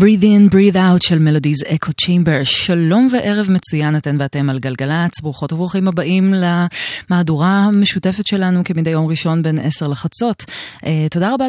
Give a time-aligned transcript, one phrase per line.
[0.00, 2.44] Breathe in, breathe out של מלודיז אקו צ'יימבר.
[2.44, 5.20] שלום וערב מצוין, אתן ואתם על גלגלצ.
[5.22, 10.44] ברוכות וברוכים הבאים למהדורה המשותפת שלנו כמדי יום ראשון בין 10 לחצות.
[10.76, 11.44] Uh, תודה רבה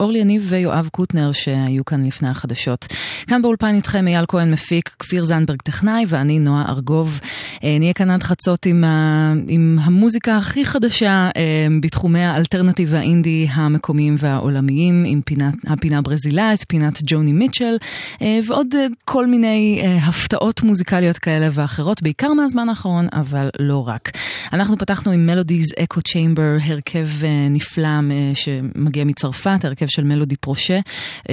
[0.00, 2.86] לאורלי יניב ויואב קוטנר שהיו כאן לפני החדשות.
[3.26, 7.20] כאן באולפן איתכם אייל כהן מפיק, כפיר זנדברג טכנאי ואני נועה ארגוב.
[7.54, 11.38] Uh, נהיה כאן עד חצות עם, ה, עם המוזיקה הכי חדשה uh,
[11.82, 17.75] בתחומי האלטרנטיב והאינדי המקומיים והעולמיים, עם פינת, הפינה הברזילאית, פינת ג'וני מיטשל.
[18.22, 23.88] אה, ועוד אה, כל מיני אה, הפתעות מוזיקליות כאלה ואחרות, בעיקר מהזמן האחרון, אבל לא
[23.88, 24.10] רק.
[24.52, 27.08] אנחנו פתחנו עם מלודיז אקו צ'יימבר, הרכב
[27.50, 27.88] נפלא
[28.34, 30.78] שמגיע מצרפת, הרכב של מלודי פרושה.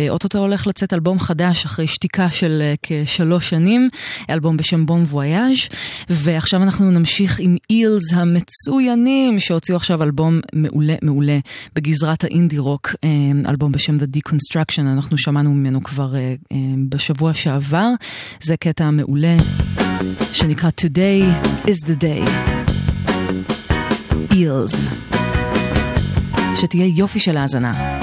[0.09, 3.89] אוטוטו הולך לצאת אלבום חדש אחרי שתיקה של כשלוש שנים,
[4.29, 5.57] אלבום בשם בום וויאז',
[6.09, 11.39] ועכשיו אנחנו נמשיך עם אילס המצוינים, שהוציאו עכשיו אלבום מעולה מעולה
[11.75, 12.95] בגזרת האינדי רוק,
[13.49, 16.13] אלבום בשם The Deconstruction, אנחנו שמענו ממנו כבר
[16.89, 17.89] בשבוע שעבר.
[18.41, 19.35] זה קטע מעולה
[20.33, 21.23] שנקרא Today
[21.65, 22.29] is the day.
[24.31, 24.89] Eels.
[26.55, 27.99] שתהיה יופי של האזנה.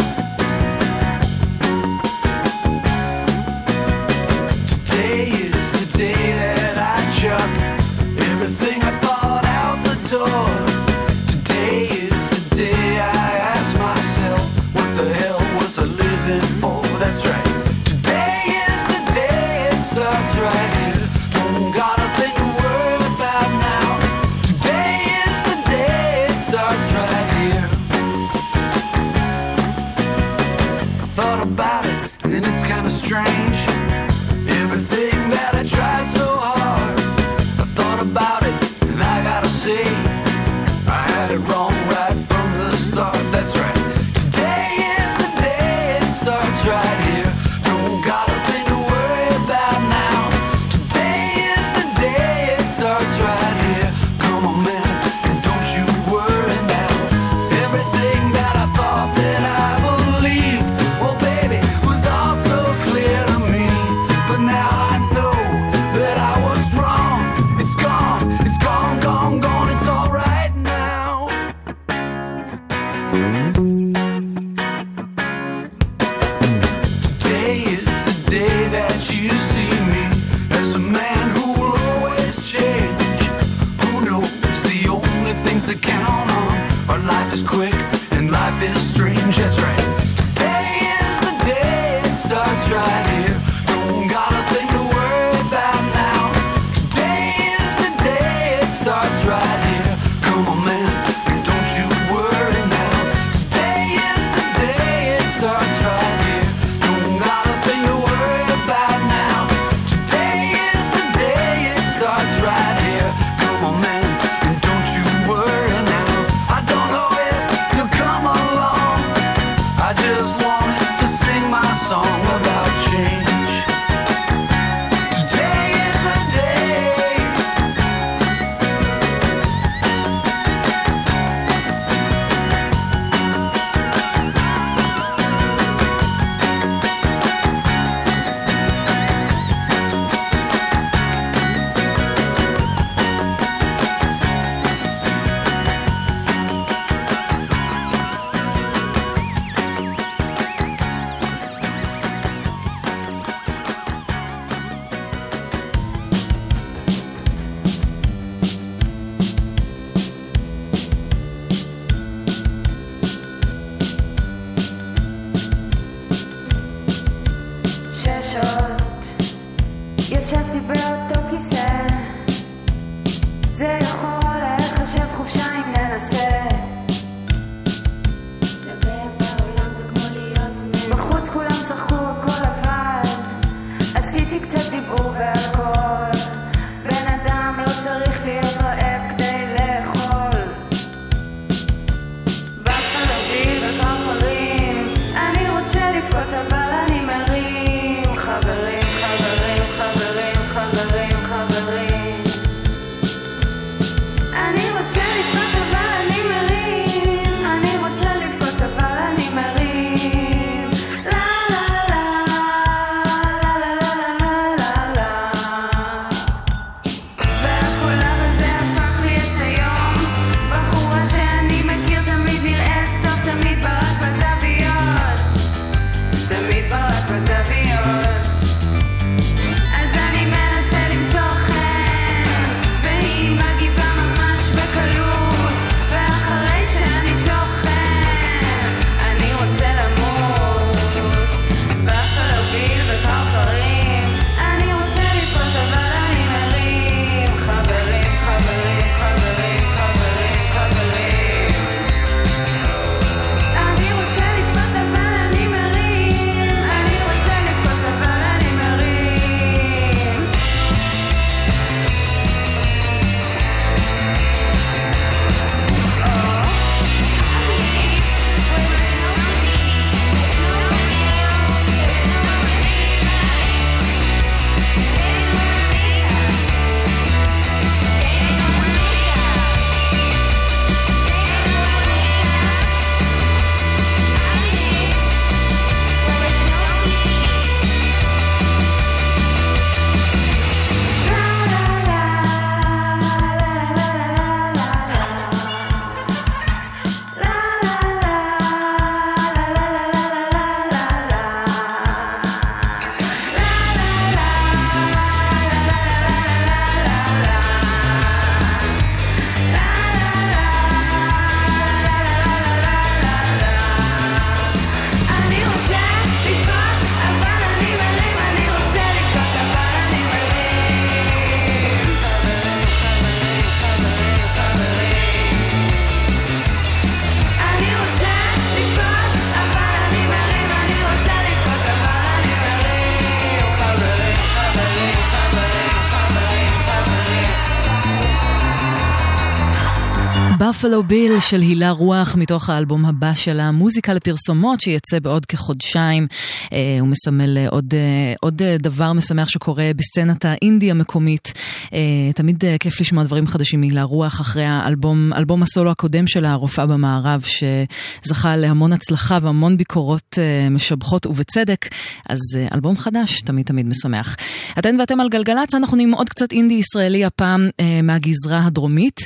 [340.60, 346.06] בפלו ביל של הילה רוח מתוך האלבום הבא שלה, מוזיקה לפרסומות שיצא בעוד כחודשיים.
[346.52, 351.32] אה, הוא מסמל אה, עוד, אה, עוד דבר משמח שקורה בסצנת האינדי המקומית.
[351.72, 356.24] אה, תמיד אה, כיף לשמוע דברים חדשים מהילה רוח אחרי האלבום, אלבום הסולו הקודם של
[356.24, 361.69] הרופאה במערב, שזכה להמון הצלחה והמון ביקורות אה, משבחות ובצדק,
[362.08, 362.19] אז
[362.55, 364.17] אלבום חדש תמיד תמיד משמח.
[364.58, 367.48] אתן ואתם על גלגלצ, אנחנו נהיים עוד קצת אינדי ישראלי הפעם
[367.82, 369.00] מהגזרה הדרומית.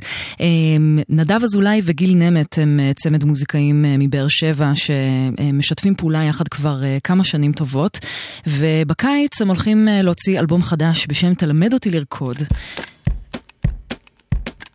[1.09, 7.53] נדב אזולאי וגיל נמת הם צמד מוזיקאים מבאר שבע שמשתפים פעולה יחד כבר כמה שנים
[7.53, 7.99] טובות,
[8.47, 12.37] ובקיץ הם הולכים להוציא אלבום חדש בשם תלמד אותי לרקוד.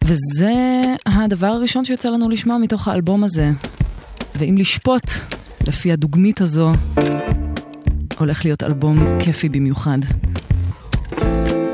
[0.03, 3.49] וזה הדבר הראשון שיוצא לנו לשמוע מתוך האלבום הזה.
[4.35, 5.03] ואם לשפוט,
[5.67, 6.71] לפי הדוגמית הזו,
[8.19, 9.97] הולך להיות אלבום כיפי במיוחד.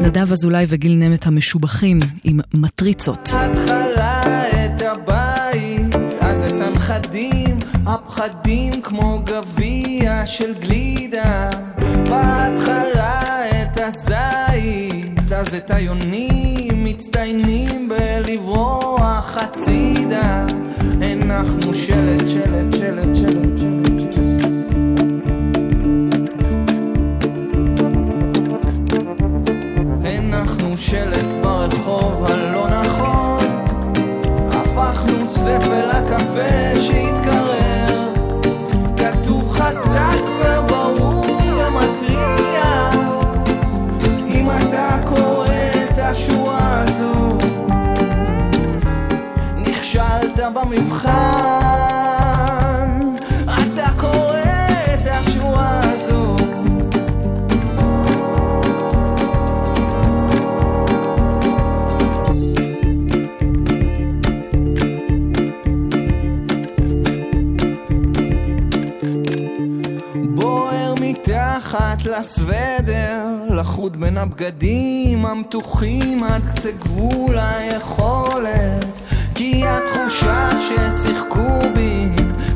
[0.02, 3.30] נדב אזולאי וגיל נמט המשובחים עם מטריצות.
[3.34, 11.50] התחלה את הבית, אז את הנכדים, הפחדים כמו גביע של גלידה.
[12.10, 12.85] בהתחלה
[15.36, 20.46] אז את היונים מצטיינים בלברוח הצידה.
[21.02, 24.16] הנחנו שלט, שלט, שלט, שלט, שלט.
[30.04, 32.55] הנחנו שלט ברחוב הלא
[72.20, 79.05] לסוודר, לחוד בין הבגדים המתוחים עד קצה גבול היכולת.
[79.36, 82.10] כי התחושה ששיחקו בי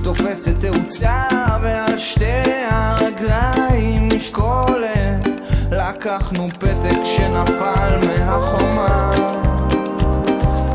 [0.03, 1.23] תופסת תאוצה
[1.61, 2.25] ועל שתי
[2.69, 5.27] הרגליים משקולת.
[5.71, 9.11] לקחנו פתק שנפל מהחומה,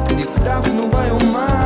[0.09, 1.64] דפדפנו ביומן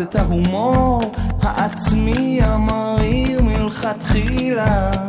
[0.00, 1.12] את ההומור
[1.42, 5.07] העצמי המריר מלכתחילה.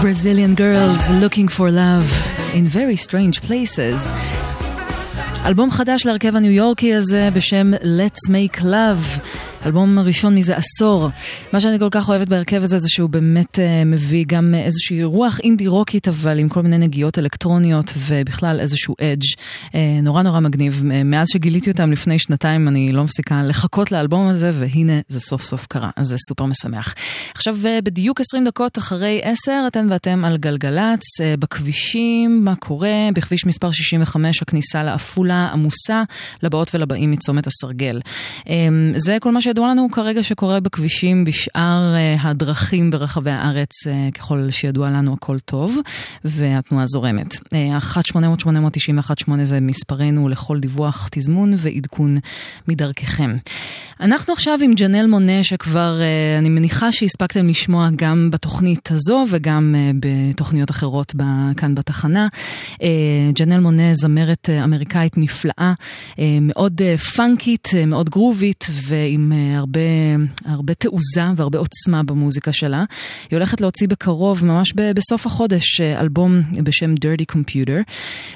[0.00, 2.06] Brazilian girls looking for love
[2.54, 4.10] in very strange places.
[5.46, 9.20] אלבום חדש להרכב הניו יורקי הזה בשם Let's Make Love.
[9.65, 11.09] אלבום ראשון מזה עשור.
[11.53, 15.39] מה שאני כל כך אוהבת בהרכב הזה זה שהוא באמת uh, מביא גם איזושהי רוח
[15.39, 20.81] אינדי רוקית אבל עם כל מיני נגיעות אלקטרוניות ובכלל איזשהו אדג' uh, נורא נורא מגניב.
[20.81, 25.43] Uh, מאז שגיליתי אותם לפני שנתיים אני לא מפסיקה לחכות לאלבום הזה והנה זה סוף
[25.43, 26.93] סוף קרה אז זה סופר משמח.
[27.35, 33.09] עכשיו uh, בדיוק 20 דקות אחרי 10 אתן ואתם על גלגלצ uh, בכבישים מה קורה
[33.15, 36.03] בכביש מספר 65 הכניסה לעפולה עמוסה
[36.43, 37.99] לבאות ולבאים מצומת הסרגל.
[38.95, 44.47] זה כל מה שידוע לנו כרגע שקורה בכבישים בשאר uh, הדרכים ברחבי הארץ, uh, ככל
[44.51, 45.77] שידוע לנו הכל טוב,
[46.25, 47.33] והתנועה זורמת.
[47.33, 47.37] Uh,
[49.25, 52.17] 1-800-891-8 זה מספרנו לכל דיווח, תזמון ועדכון
[52.67, 53.37] מדרככם.
[53.99, 55.99] אנחנו עכשיו עם ג'נל מונה, שכבר
[56.39, 61.13] אני מניחה שהספקתם לשמוע גם בתוכנית הזו וגם בתוכניות אחרות
[61.57, 62.27] כאן בתחנה.
[63.33, 65.73] ג'נל מונה זמרת אמריקאית נפלאה,
[66.41, 66.81] מאוד
[67.15, 69.79] פאנקית, מאוד גרובית ועם הרבה,
[70.45, 72.83] הרבה תעוזה והרבה עוצמה במוזיקה שלה.
[73.29, 77.93] היא הולכת להוציא בקרוב, ממש ב- בסוף החודש, uh, אלבום בשם Dirty Computer,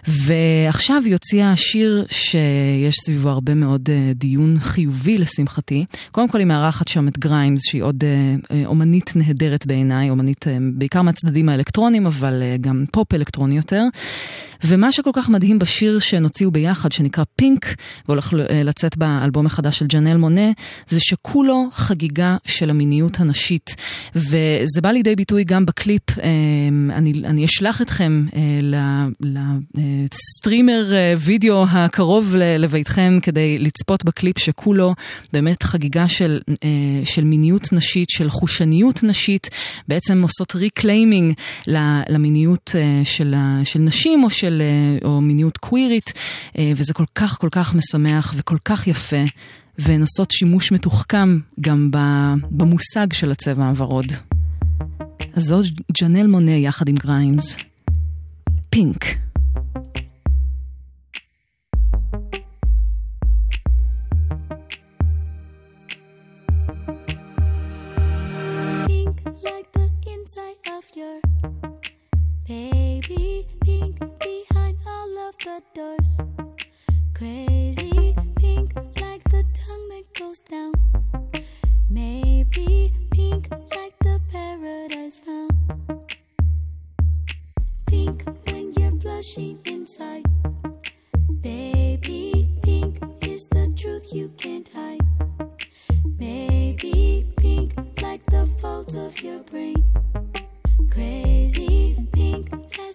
[0.08, 5.86] ועכשיו היא הוציאה שיר שיש סביבו הרבה מאוד uh, דיון חיובי לשמחתי.
[6.12, 11.02] קודם כל היא מארחת שם את גריימס, שהיא עוד uh, אומנית נהדרת בעיניי, אומנית בעיקר
[11.02, 13.84] מהצדדים האלקטרונים, אבל גם פופ אלקטרוני יותר.
[14.64, 17.66] ומה שכל כך מדהים בשיר שהן הוציאו ביחד, שנקרא פינק,
[18.08, 20.52] והולך לצאת באלבום החדש של ג'נל מונה,
[20.88, 23.76] זה שכולו חגיגה של המיניות הנשית.
[24.16, 26.04] וזה בא לידי ביטוי גם בקליפ,
[26.90, 28.26] אני, אני אשלח אתכם
[29.22, 34.94] לסטרימר וידאו הקרוב לביתכם כדי לצפות בקליפ שכולו
[35.34, 36.40] באמת חגיגה של,
[37.04, 39.50] של מיניות נשית, של חושניות נשית,
[39.88, 41.34] בעצם עושות ריקליימינג
[42.10, 44.45] למיניות של, של נשים או של...
[45.04, 46.14] או מיניות קווירית,
[46.76, 49.24] וזה כל כך כל כך משמח וכל כך יפה,
[49.78, 51.90] והן עושות שימוש מתוחכם גם
[52.52, 54.06] במושג של הצבע הוורוד.
[55.34, 55.66] אז זאת
[56.02, 57.56] ג'נל מונה יחד עם גריימס.
[58.70, 59.06] פינק.
[72.48, 73.55] Baby.
[73.66, 76.20] Pink behind all of the doors.
[77.16, 80.74] Crazy pink like the tongue that goes down.
[81.90, 85.52] Maybe pink like the paradise found.
[87.88, 90.26] Pink when you're blushing inside.
[91.42, 95.02] Baby, pink is the truth you can't hide.
[96.20, 97.74] Maybe pink
[98.04, 99.84] like the folds of your brain.
[100.92, 101.85] Crazy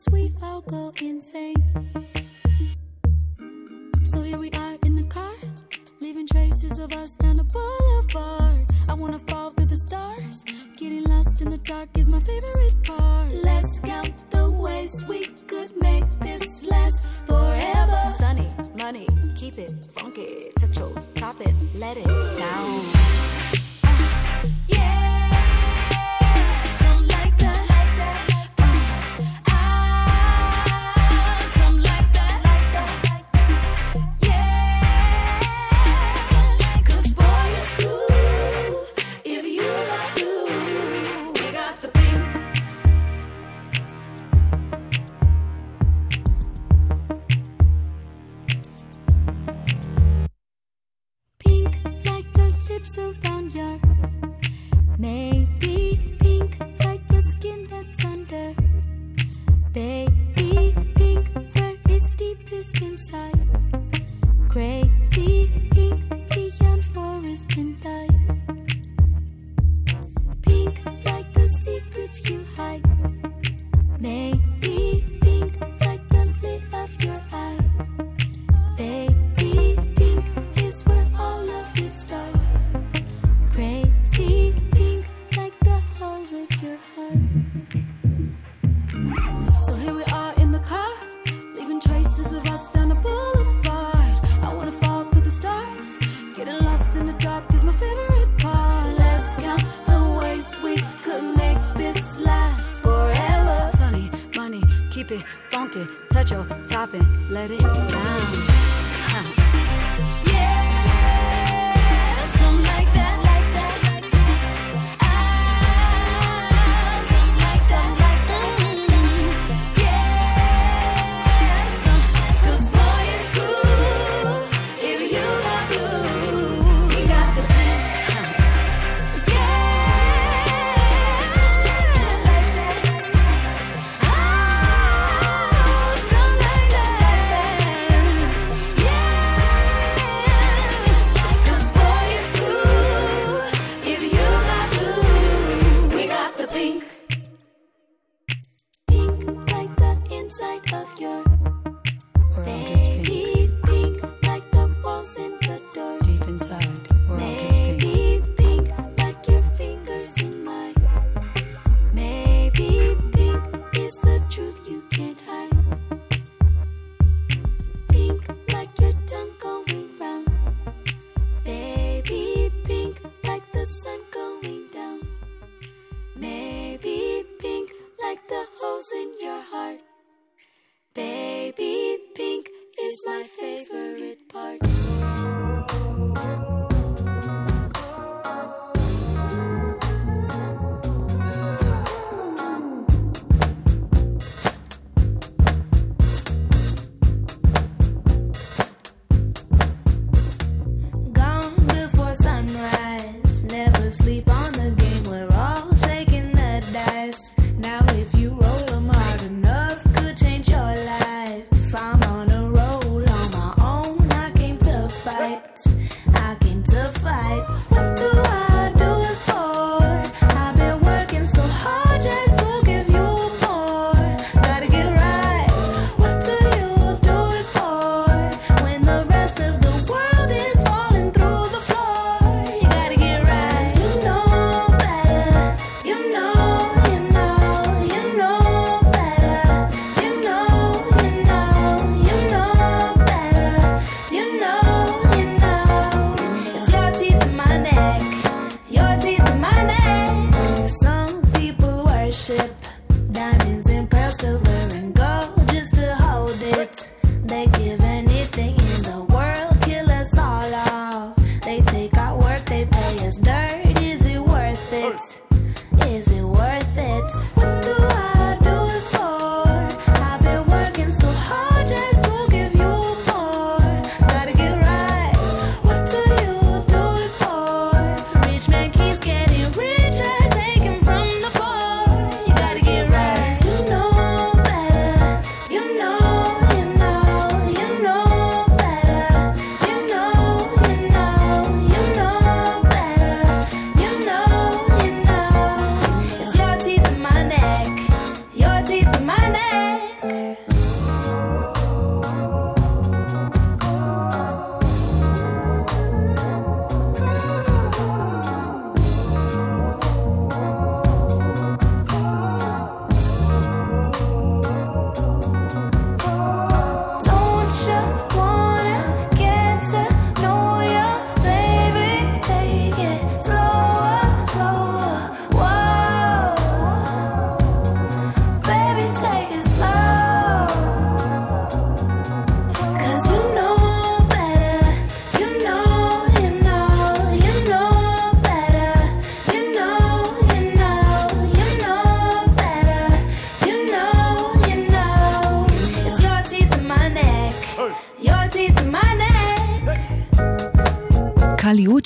[0.09, 1.57] we all go insane.
[4.05, 5.35] So here we are in the car,
[6.01, 8.67] leaving traces of us down the boulevard.
[8.89, 10.45] I wanna fall through the stars.
[10.77, 13.29] Getting lost in the dark is my favorite part.
[13.43, 18.01] Let's count the ways we could make this last forever.
[18.19, 22.07] Sunny, money, keep it funky, touch your top it, let it
[22.39, 23.50] down.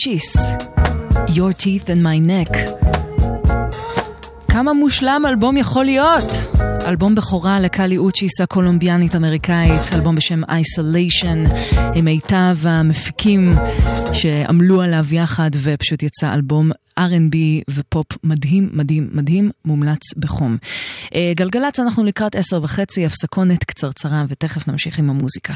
[0.05, 0.37] צ'יס,
[1.29, 2.57] Your Teeth and My Neck.
[4.49, 6.25] כמה מושלם אלבום יכול להיות?
[6.87, 11.53] אלבום בכורה לקאלי אוצ'יס הקולומביאנית-אמריקאית, אלבום בשם Isolation,
[11.95, 13.53] עם מיטב המפיקים
[14.13, 17.37] שעמלו עליו יחד, ופשוט יצא אלבום R&B
[17.71, 20.57] ופופ מדהים, מדהים, מדהים, מומלץ בחום.
[21.15, 25.55] אה, גלגלצ, אנחנו לקראת עשר וחצי, הפסקונת קצרצרה, ותכף נמשיך עם המוזיקה.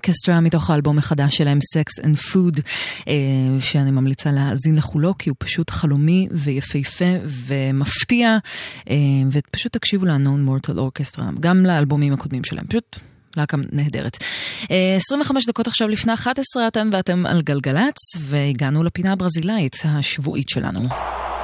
[0.00, 2.60] Orchestra, מתוך האלבום החדש שלהם, Sex and Food,
[3.08, 3.14] אה,
[3.60, 7.14] שאני ממליצה להאזין לכולו, כי הוא פשוט חלומי ויפהפה
[7.46, 8.36] ומפתיע,
[8.90, 8.96] אה,
[9.32, 12.98] ופשוט תקשיבו ל-Unknown Mortal Orchestra, גם לאלבומים הקודמים שלהם, פשוט
[13.36, 14.16] להקה נהדרת.
[14.70, 20.80] אה, 25 דקות עכשיו לפני 11, אתם ואתם על גלגלצ, והגענו לפינה הברזילאית השבועית שלנו.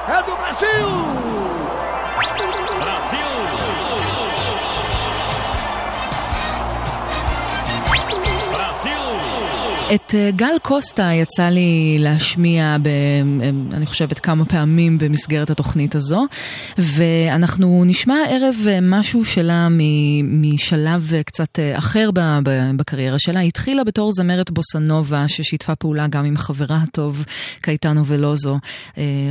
[0.07, 1.46] É do
[9.89, 15.49] Est את אה, גל קוסטה יצא לי להשמיע, ב, אה, אני חושבת, כמה פעמים במסגרת
[15.49, 16.25] התוכנית הזו,
[16.77, 19.67] ואנחנו נשמע הערב אה, משהו שלה
[20.23, 22.09] משלב אה, קצת אחר
[22.75, 23.39] בקריירה שלה.
[23.39, 27.25] היא התחילה בתור זמרת בוסנובה, ששיתפה פעולה גם עם חברה הטוב,
[27.61, 28.59] קייטנו ולוזו,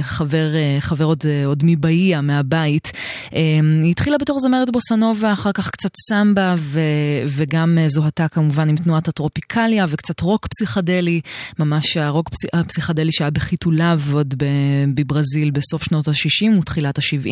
[0.02, 0.46] חבר,
[0.80, 2.92] חבר עוד, עוד מבאיה, מהבית.
[3.30, 6.80] היא התחילה בתור זמרת בוסנובה, אחר כך קצת סמבה, ו,
[7.28, 11.20] וגם זוהתה כמובן עם תנועת הטרופיקליה, וקצת רוק פסיכדלי,
[11.58, 14.34] ממש הרוק פס- הפסיכדלי שהיה בחיתוליו עוד
[14.94, 17.30] בברזיל בסוף שנות ה-60 ותחילת ה-70.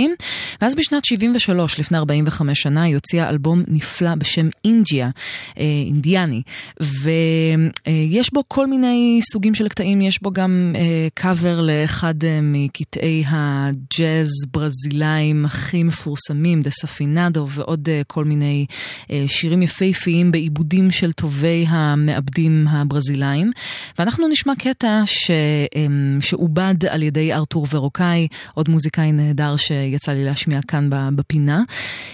[0.62, 5.10] ואז בשנת 73, לפני 45 שנה, היא הוציאה אלבום נפלא בשם Índia,
[5.58, 6.42] אה, אינדיאני,
[6.80, 13.24] ויש בו כל מיני סוגים של קטעים, יש בו גם אה, קאבר לאחד אה, מקטעי
[13.26, 18.66] הג'אז ברזילאים הכי מפורסמים, Desafinado, ועוד אה, כל מיני
[19.10, 23.23] אה, שירים יפהפיים בעיבודים של טובי המעבדים הברזילאים.
[23.98, 25.86] ואנחנו נשמע קטע ש, אה,
[26.20, 31.62] שעובד על ידי ארתור ורוקאי, עוד מוזיקאי נהדר שיצא לי להשמיע כאן בפינה.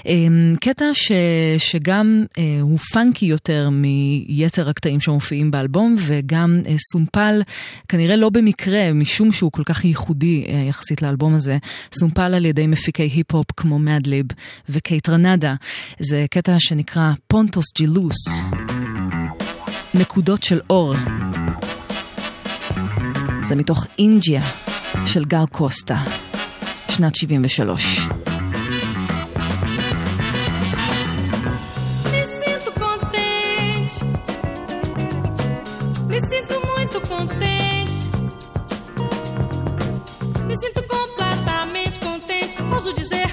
[0.06, 0.12] אה,
[0.60, 1.12] קטע ש,
[1.58, 7.42] שגם אה, הוא פאנקי יותר מיתר הקטעים שמופיעים באלבום, וגם אה, סומפל,
[7.88, 11.58] כנראה לא במקרה, משום שהוא כל כך ייחודי אה, יחסית לאלבום הזה,
[11.94, 14.26] סומפל על ידי מפיקי היפ-הופ כמו מדליב
[14.68, 15.54] וקייטרנדה.
[15.98, 18.40] זה קטע שנקרא Pontos de Luz.
[19.94, 20.94] נקודות של אור.
[23.42, 24.42] זה מתוך Índia
[25.06, 25.96] של גל קוסטה,
[26.88, 28.00] שנת 73.
[32.12, 33.98] Me sinto contente,
[36.10, 38.00] me sinto muito contente,
[40.48, 43.29] me sinto completamente contente, ouso dizer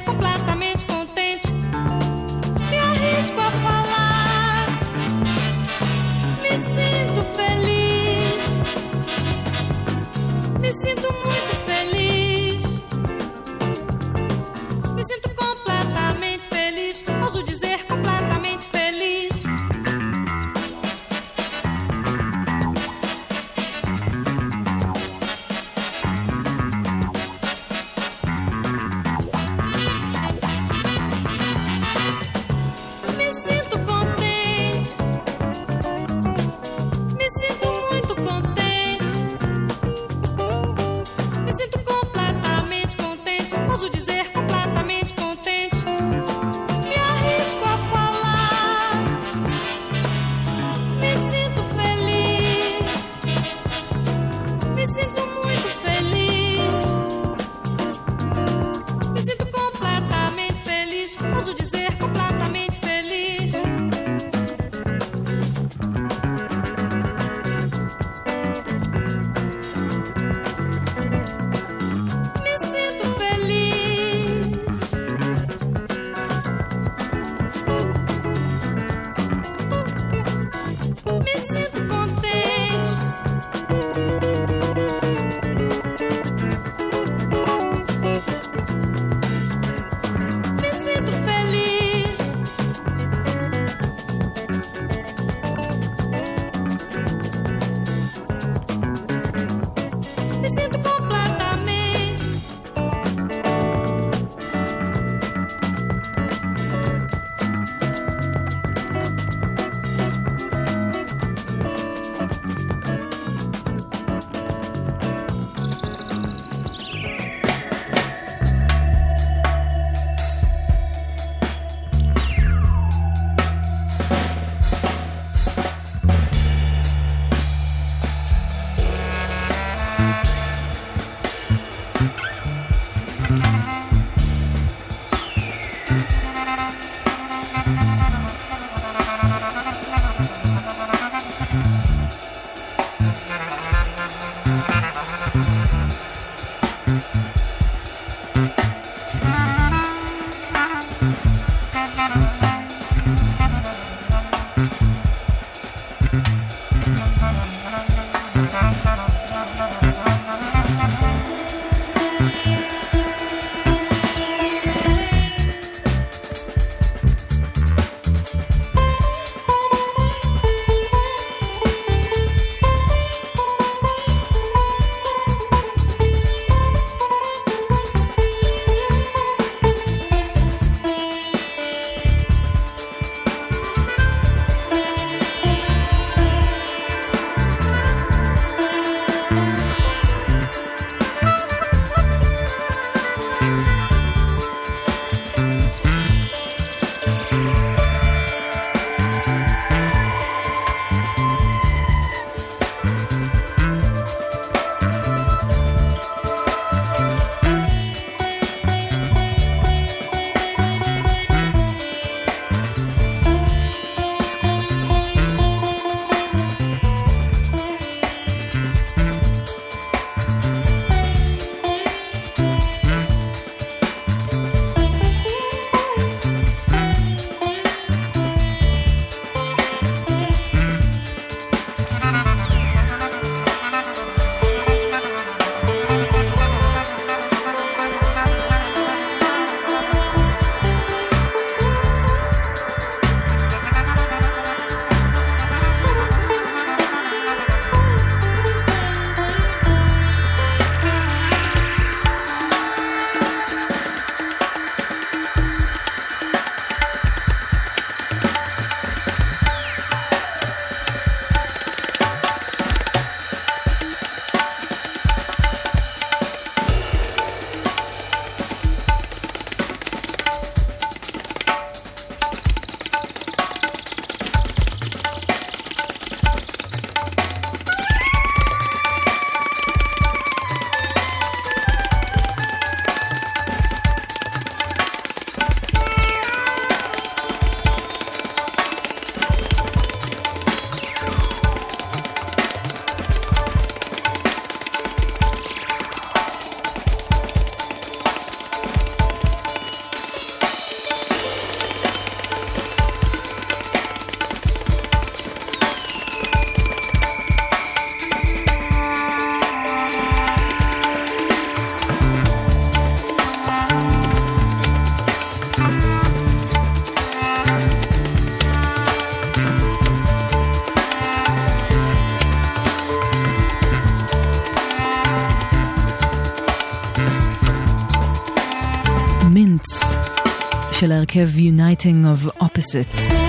[331.12, 333.24] של ההרכב Uniting of Opposites.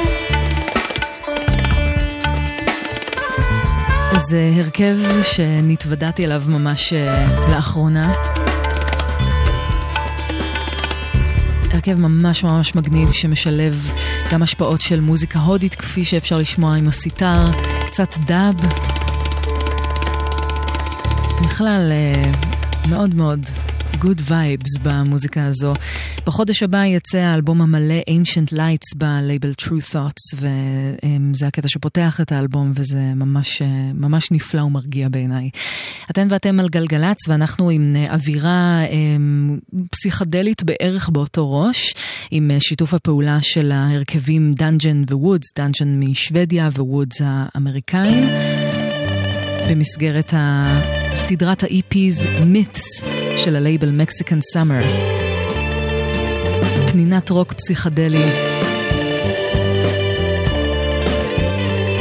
[4.16, 8.12] זה הרכב שנתוודעתי אליו ממש אה, לאחרונה.
[11.70, 13.90] הרכב ממש ממש מגניב שמשלב
[14.32, 17.38] גם השפעות של מוזיקה הודית כפי שאפשר לשמוע עם הסיטר,
[17.86, 18.54] קצת דאב.
[21.44, 22.32] בכלל אה,
[22.88, 23.40] מאוד מאוד
[23.98, 25.74] good vibes במוזיקה הזו.
[26.28, 32.72] בחודש הבא יצא האלבום המלא Ancient Lights בלייבל True Thoughts וזה הקטע שפותח את האלבום
[32.74, 33.62] וזה ממש,
[33.94, 35.50] ממש נפלא ומרגיע בעיניי.
[36.10, 39.16] אתן ואתם על גלגלצ ואנחנו עם אה, אווירה אה,
[39.90, 41.94] פסיכדלית בערך באותו ראש,
[42.30, 48.24] עם אה, שיתוף הפעולה של ההרכבים דאנג'ן ווודס, דאנג'ן משוודיה ווודס האמריקאים.
[49.70, 50.34] במסגרת
[51.14, 53.04] סדרת ה-EP's Myths
[53.36, 55.27] של הלייבל Mexican Summer.
[56.90, 58.24] פנינת רוק פסיכדלי.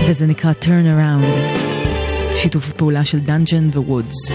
[0.07, 1.37] וזה נקרא Turn Around,
[2.35, 4.31] שיתוף פעולה של דאנג'ן ווודס.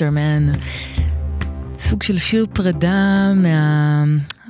[0.00, 0.58] Westerman.
[1.78, 4.04] סוג של שיר פרידה מה...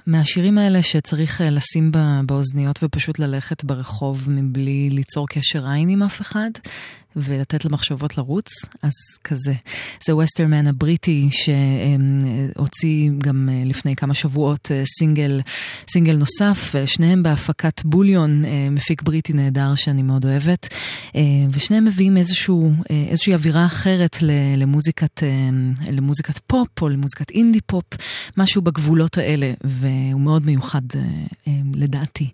[0.06, 6.02] מהשירים האלה שצריך אה, לשים בה- באוזניות ופשוט ללכת ברחוב מבלי ליצור קשר עין עם
[6.02, 6.50] אף אחד
[7.22, 8.48] ולתת למחשבות לרוץ,
[8.82, 8.92] אז
[9.24, 9.54] כזה.
[10.06, 15.40] זה ווסטרמן הבריטי שהוציא גם אה, לפני כמה שבועות אה, סינגל,
[15.88, 20.68] סינגל נוסף, אה, שניהם בהפקת בוליון, מפיק בריטי נהדר שאני מאוד אוהבת,
[21.50, 24.16] ושניהם מביאים איזשהו, איזושהי אווירה אחרת
[24.56, 25.22] למוזיקת,
[25.90, 27.84] למוזיקת פופ או למוזיקת אינדי פופ,
[28.36, 30.82] משהו בגבולות האלה, והוא מאוד מיוחד
[31.74, 32.28] לדעתי.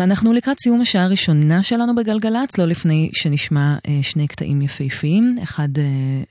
[0.00, 5.36] אנחנו לקראת סיום השעה הראשונה שלנו בגלגלצ, לא לפני שנשמע שני קטעים יפהפיים.
[5.42, 5.82] אחד אה,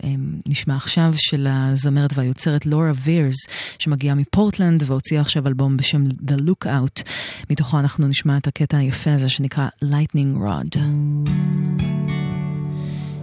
[0.03, 0.13] אה,
[0.47, 3.35] נשמע עכשיו של הזמרת והיוצרת לורה וירס,
[3.79, 7.03] שמגיעה מפורטלנד והוציאה עכשיו אלבום בשם The Lookout.
[7.49, 10.77] מתוכו אנחנו נשמע את הקטע היפה הזה שנקרא Lightning Rod.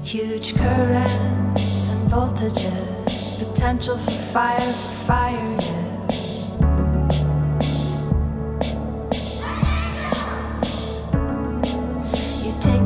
[0.04, 5.97] Huge currents and voltages, potential for fire, for fire, yes.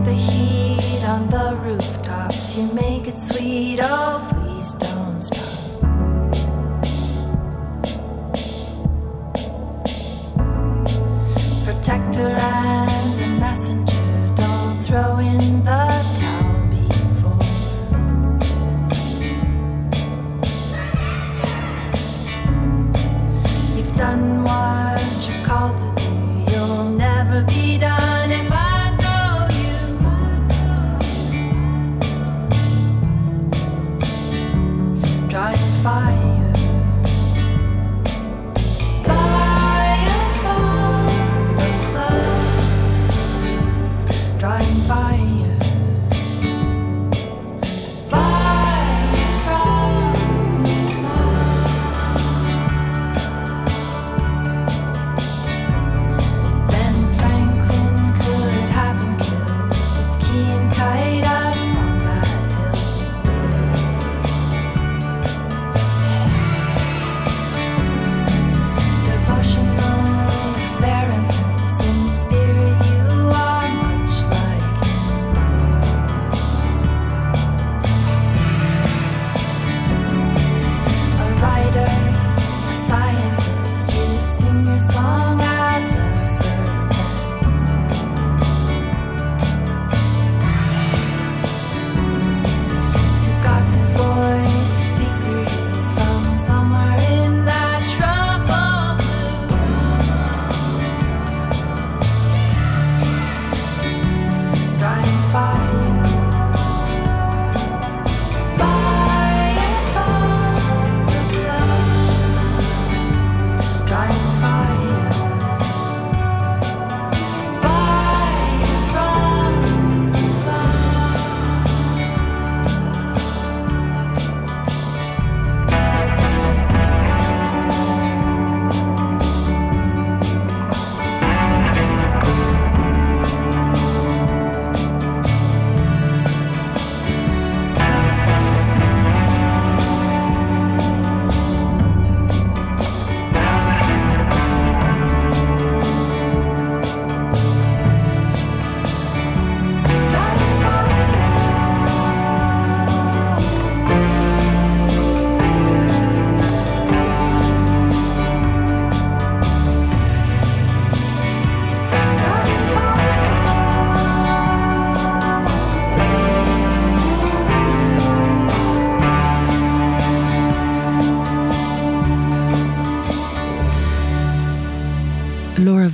[0.05, 5.59] The heat on the rooftops, you make it sweet, oh please don't stop.
[11.65, 12.92] Protector and the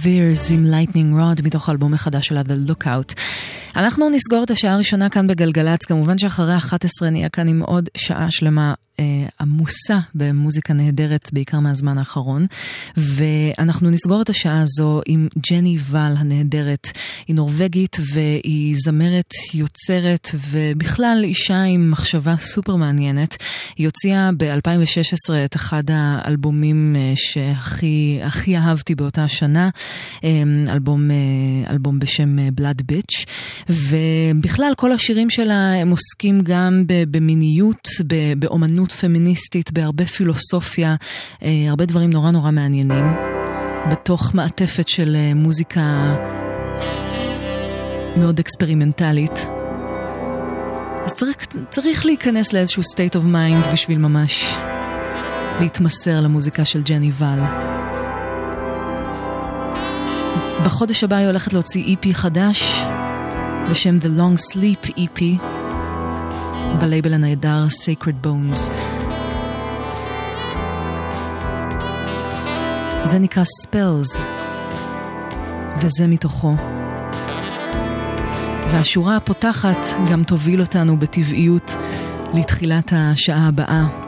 [0.09, 3.15] Years עם Lightning Rod מתוך האלבום החדש שלה The Lookout.
[3.77, 8.31] אנחנו נסגור את השעה הראשונה כאן בגלגלצ, כמובן שאחרי 11 נהיה כאן עם עוד שעה
[8.31, 9.05] שלמה אה,
[9.49, 12.47] עמוסה במוזיקה נהדרת, בעיקר מהזמן האחרון.
[12.97, 16.89] ואנחנו נסגור את השעה הזו עם ג'ני ואל הנהדרת.
[17.29, 23.37] היא נורבגית והיא זמרת, יוצרת ובכלל אישה עם מחשבה סופר מעניינת.
[23.77, 29.71] היא הוציאה ב-2016 את אחד האלבומים אה, שהכי הכי אהבתי באותה שנה,
[30.25, 33.27] אה, אלבום, אה, אלבום בשם Blood Bitch.
[33.69, 37.89] ובכלל כל השירים שלה הם עוסקים גם במיניות,
[38.39, 39.38] באומנות פמיניסטית,
[39.73, 40.97] בהרבה פילוסופיה,
[41.43, 43.05] אה, הרבה דברים נורא נורא מעניינים,
[43.91, 46.15] בתוך מעטפת של אה, מוזיקה
[48.17, 49.47] מאוד אקספרימנטלית.
[51.05, 51.37] אז צריך,
[51.71, 54.57] צריך להיכנס לאיזשהו state of mind בשביל ממש
[55.61, 57.41] להתמסר למוזיקה של ג'ני ואל.
[60.65, 62.83] בחודש הבא היא הולכת להוציא EP חדש
[63.71, 65.23] בשם The Long Sleep EP
[66.81, 68.88] בלייבל הנהדר Sacred Bones.
[73.05, 74.25] זה נקרא Spells,
[75.83, 76.55] וזה מתוכו.
[78.73, 81.75] והשורה הפותחת גם תוביל אותנו בטבעיות
[82.35, 84.08] לתחילת השעה הבאה.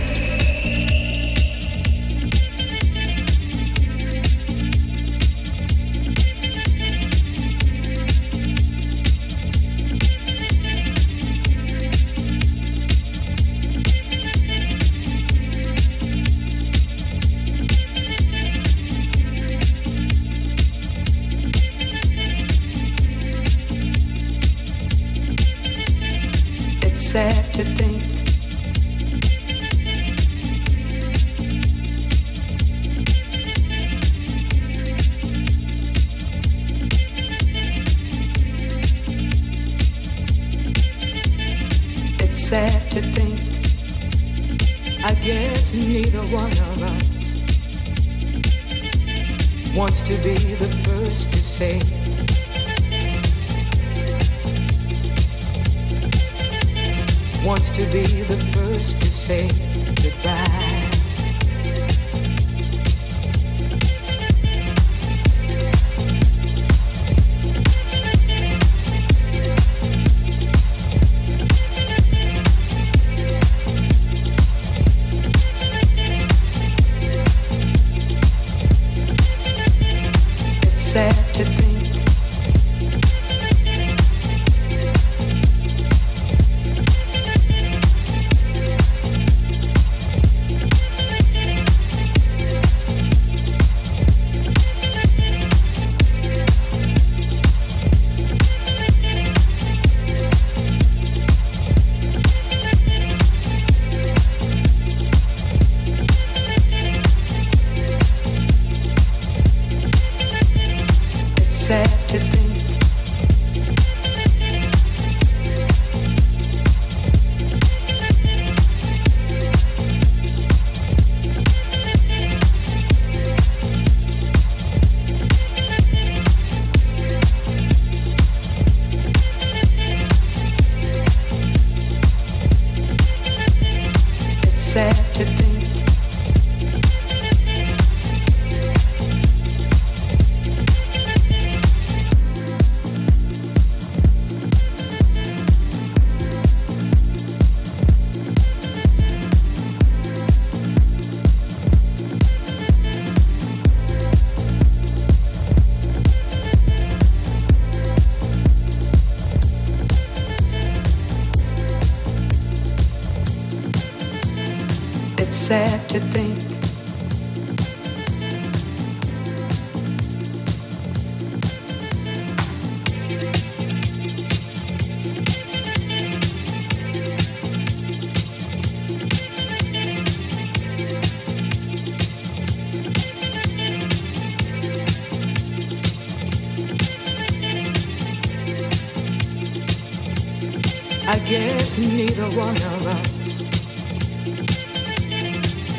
[191.10, 193.16] I guess neither one of us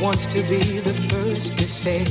[0.02, 2.02] wants to be the first to say.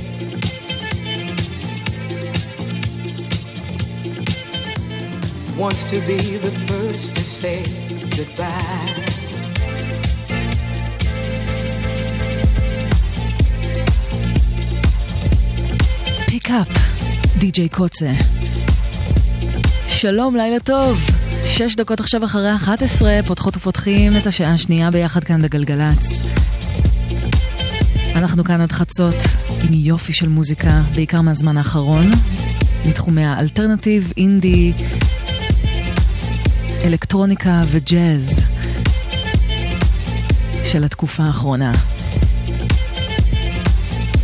[5.57, 7.62] Wants to be the first to say
[8.16, 9.07] goodbye.
[16.26, 16.68] פיק-אפ,
[17.39, 18.12] די.ג'יי קוצה.
[19.89, 21.09] שלום, לילה טוב.
[21.68, 26.22] שש דקות עכשיו אחרי 11, פותחות ופותחים את השעה השנייה ביחד כאן בגלגלצ.
[28.16, 29.16] אנחנו כאן עד חצות
[29.64, 32.03] עם יופי של מוזיקה, בעיקר מהזמן האחרון,
[32.86, 34.74] מתחומי האלטרנטיב, אינדי,
[36.86, 38.45] אלקטרוניקה וג'אז
[40.64, 41.74] של התקופה האחרונה.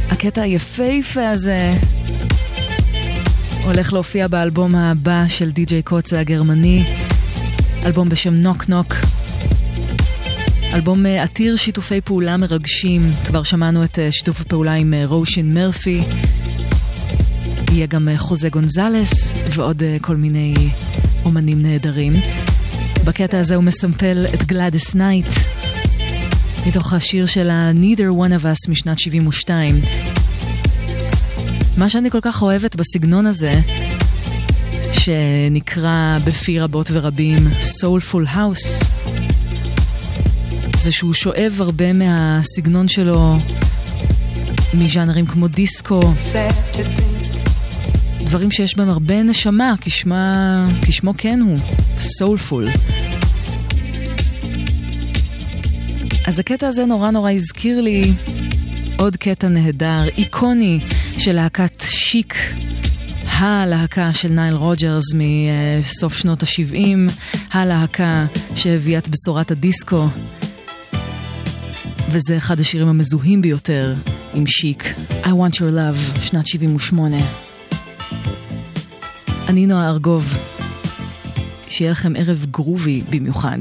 [0.10, 1.74] הקטע היפהפה הזה
[3.64, 6.86] הולך להופיע באלבום הבא של די.ג'יי קוצה הגרמני,
[7.88, 8.94] אלבום בשם Knock Knock.
[10.74, 15.54] אלבום אה, עתיר שיתופי פעולה מרגשים, כבר שמענו את אה, שיתוף הפעולה עם אה, רושין
[15.54, 16.02] מרפי,
[17.72, 20.56] יהיה גם חוזה גונזלס ועוד כל מיני
[21.26, 22.14] אומנים נהדרים.
[23.06, 25.28] בקטע הזה הוא מסמפל את גלאדס נייט,
[26.68, 29.76] מתוך השיר של ה-Neither One of Us משנת 72.
[31.78, 33.54] מה שאני כל כך אוהבת בסגנון הזה,
[35.08, 38.86] שנקרא בפי רבות ורבים Soulful House,
[40.78, 43.36] זה שהוא שואב הרבה מהסגנון שלו
[44.74, 46.00] מז'אנרים כמו דיסקו.
[48.20, 51.58] דברים שיש בהם הרבה נשמה, כשמה, כשמו כן הוא,
[52.00, 52.78] Soulful.
[56.26, 58.14] אז הקטע הזה נורא נורא הזכיר לי
[58.98, 60.80] עוד קטע נהדר, איקוני
[61.18, 62.36] של להקת שיק,
[63.40, 67.12] הלהקה של נייל רוג'רס מסוף שנות ה-70,
[67.52, 68.26] הלהקה
[68.56, 70.08] שהביאה את בשורת הדיסקו,
[72.12, 73.96] וזה אחד השירים המזוהים ביותר
[74.34, 74.84] עם שיק,
[75.24, 77.18] I want your love, שנת 78.
[79.48, 80.34] אני נועה ארגוב,
[81.70, 83.60] שיהיה לכם ערב גרובי במיוחד.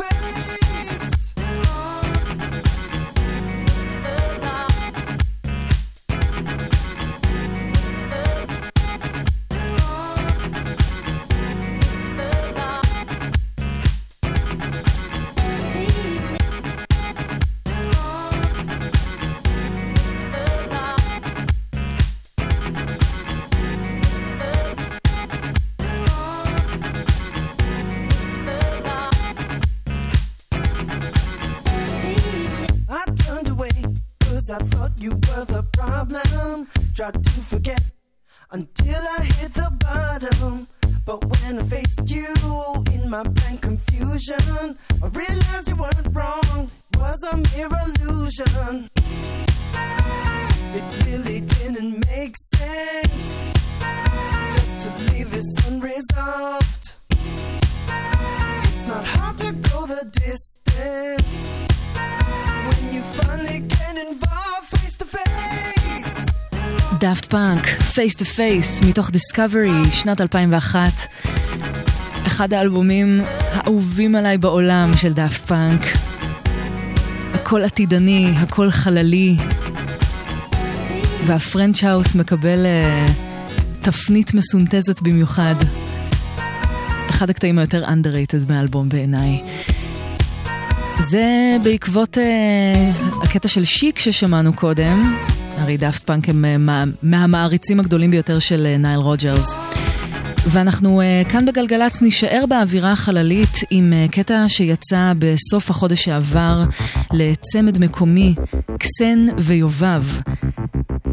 [0.00, 0.39] fade
[68.00, 70.78] Face to Face, מתוך Discovery, שנת 2001.
[72.26, 73.20] אחד האלבומים
[73.52, 75.80] האהובים עליי בעולם של דאפט פאנק.
[77.34, 79.36] הכל עתידני, הכל חללי.
[81.26, 83.10] וה French house מקבל אה,
[83.82, 85.54] תפנית מסונתזת במיוחד.
[87.10, 89.42] אחד הקטעים היותר underrated מהאלבום בעיניי.
[90.98, 95.16] זה בעקבות אה, הקטע של שיק ששמענו קודם.
[95.60, 99.56] הרי דאפט פאנק הם מה, מהמעריצים הגדולים ביותר של אה, נייל רוג'רס.
[100.46, 106.64] ואנחנו אה, כאן בגלגלצ נישאר באווירה החללית עם קטע שיצא בסוף החודש שעבר
[107.12, 108.34] לצמד מקומי,
[108.78, 110.02] קסן ויובב,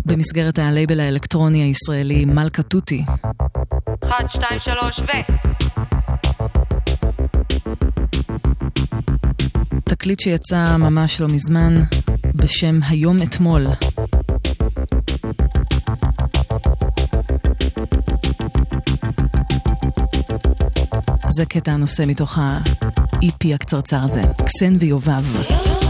[0.05, 3.03] במסגרת הלייבל האלקטרוני הישראלי מלכה תותי.
[4.03, 5.11] אחת, שתיים, שלוש, ו...
[9.83, 11.83] תקליט שיצא ממש לא מזמן
[12.35, 13.67] בשם היום אתמול.
[21.30, 25.86] זה קטע הנושא מתוך ה-EP הקצרצר הזה, קסן ויובב.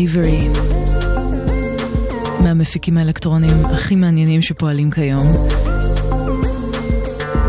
[0.00, 0.48] אייברי,
[2.42, 5.26] מהמפיקים האלקטרונים הכי מעניינים שפועלים כיום.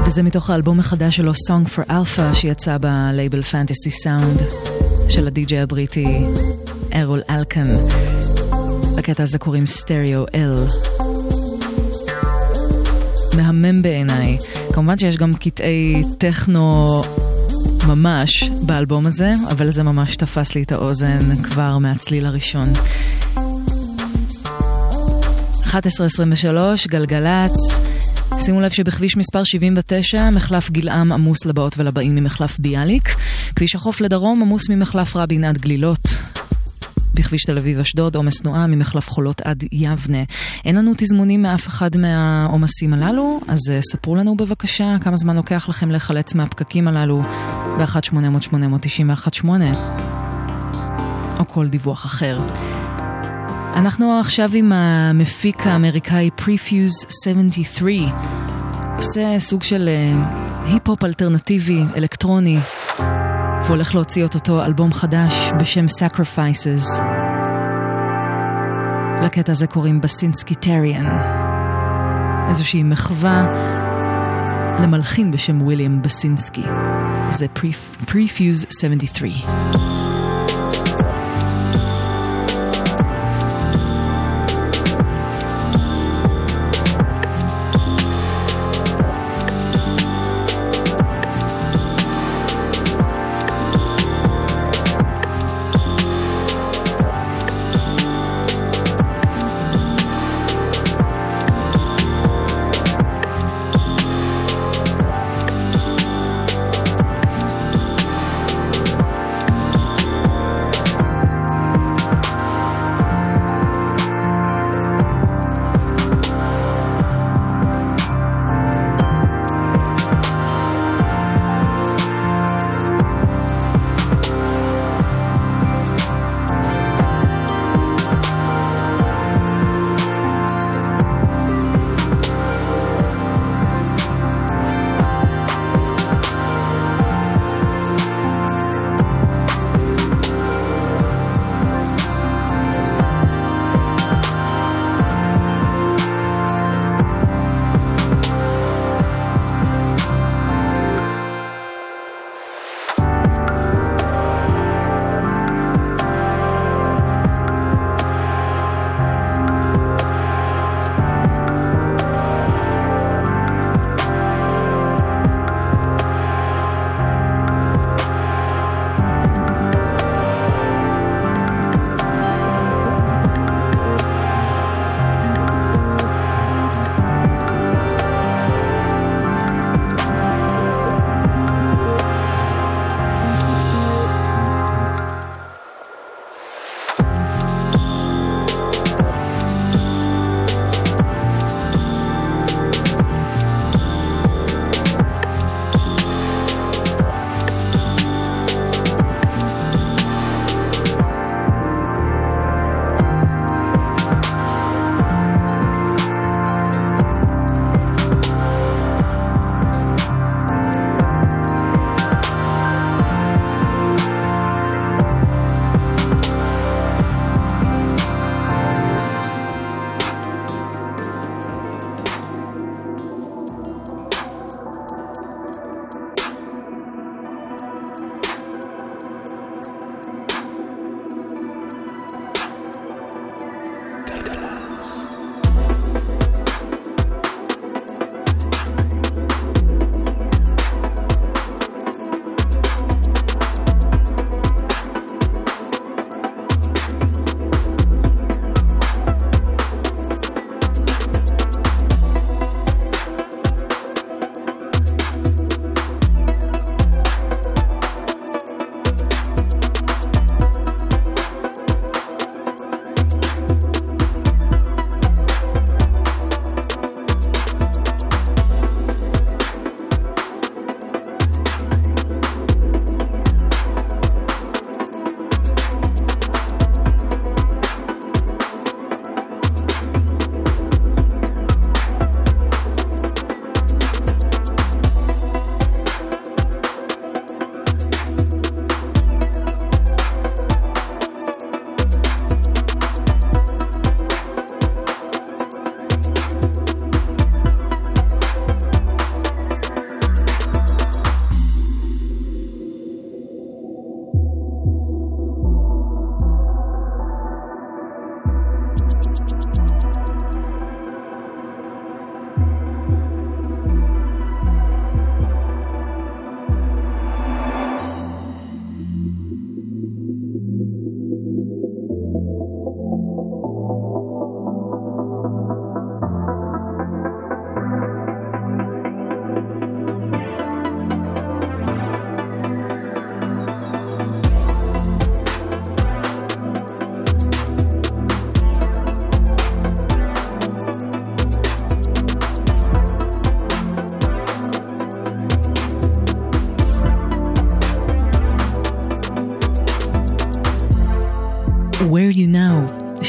[0.07, 4.41] וזה מתוך האלבום החדש שלו, Song for Alpha, שיצא בלייבל פנטסי סאונד
[5.09, 6.25] של הדי-ג'יי הבריטי
[6.95, 7.67] ארול אלקן.
[8.97, 10.55] לקטע הזה קוראים סטריאו אל.
[13.37, 14.37] מהמם בעיניי.
[14.73, 17.01] כמובן שיש גם קטעי טכנו
[17.87, 22.67] ממש באלבום הזה, אבל זה ממש תפס לי את האוזן כבר מהצליל הראשון.
[25.65, 27.81] 11.23, גלגלצ.
[28.39, 33.15] שימו לב שבכביש מספר 79, מחלף גלעם עמוס לבאות ולבאים ממחלף ביאליק.
[33.55, 36.30] כביש החוף לדרום עמוס ממחלף רבין עד גלילות.
[37.15, 40.23] בכביש תל אביב-אשדוד, עומס תנועה ממחלף חולות עד יבנה.
[40.65, 45.69] אין לנו תזמונים מאף אחד מהעומסים הללו, אז uh, ספרו לנו בבקשה כמה זמן לוקח
[45.69, 47.21] לכם להיחלץ מהפקקים הללו
[47.79, 49.47] ב-1-800-891-8
[51.39, 52.39] או כל דיווח אחר.
[53.75, 57.91] אנחנו עכשיו עם המפיק האמריקאי Prefuse 73.
[58.97, 62.57] עושה סוג של אה, היפ-הופ אלטרנטיבי, אלקטרוני.
[63.65, 67.01] והולך להוציא את אותו אלבום חדש בשם Sacrifices.
[69.25, 71.05] לקטע הזה קוראים Basinskitarian.
[72.49, 73.47] איזושהי מחווה
[74.83, 76.63] למלחין בשם וויליאם בסינסקי.
[77.31, 77.45] זה
[78.07, 80.00] Prefuse 73.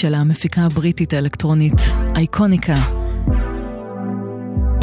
[0.03, 1.81] של המפיקה הבריטית האלקטרונית
[2.17, 2.75] אייקוניקה.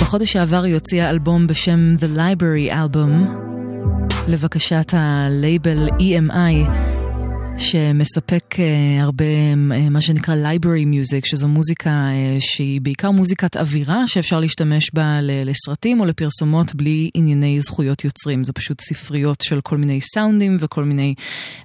[0.02, 3.30] בחודש שעבר היא הוציאה אלבום בשם The Library Album,
[4.28, 6.70] לבקשת הלייבל EMI,
[7.60, 14.08] שמספק uh, הרבה uh, מה שנקרא library music, שזו מוזיקה uh, שהיא בעיקר מוזיקת אווירה,
[14.08, 18.44] שאפשר להשתמש בה לסרטים או לפרסומות בלי ענייני זכויות יוצרים.
[18.44, 21.14] זה פשוט ספריות של כל מיני סאונדים וכל מיני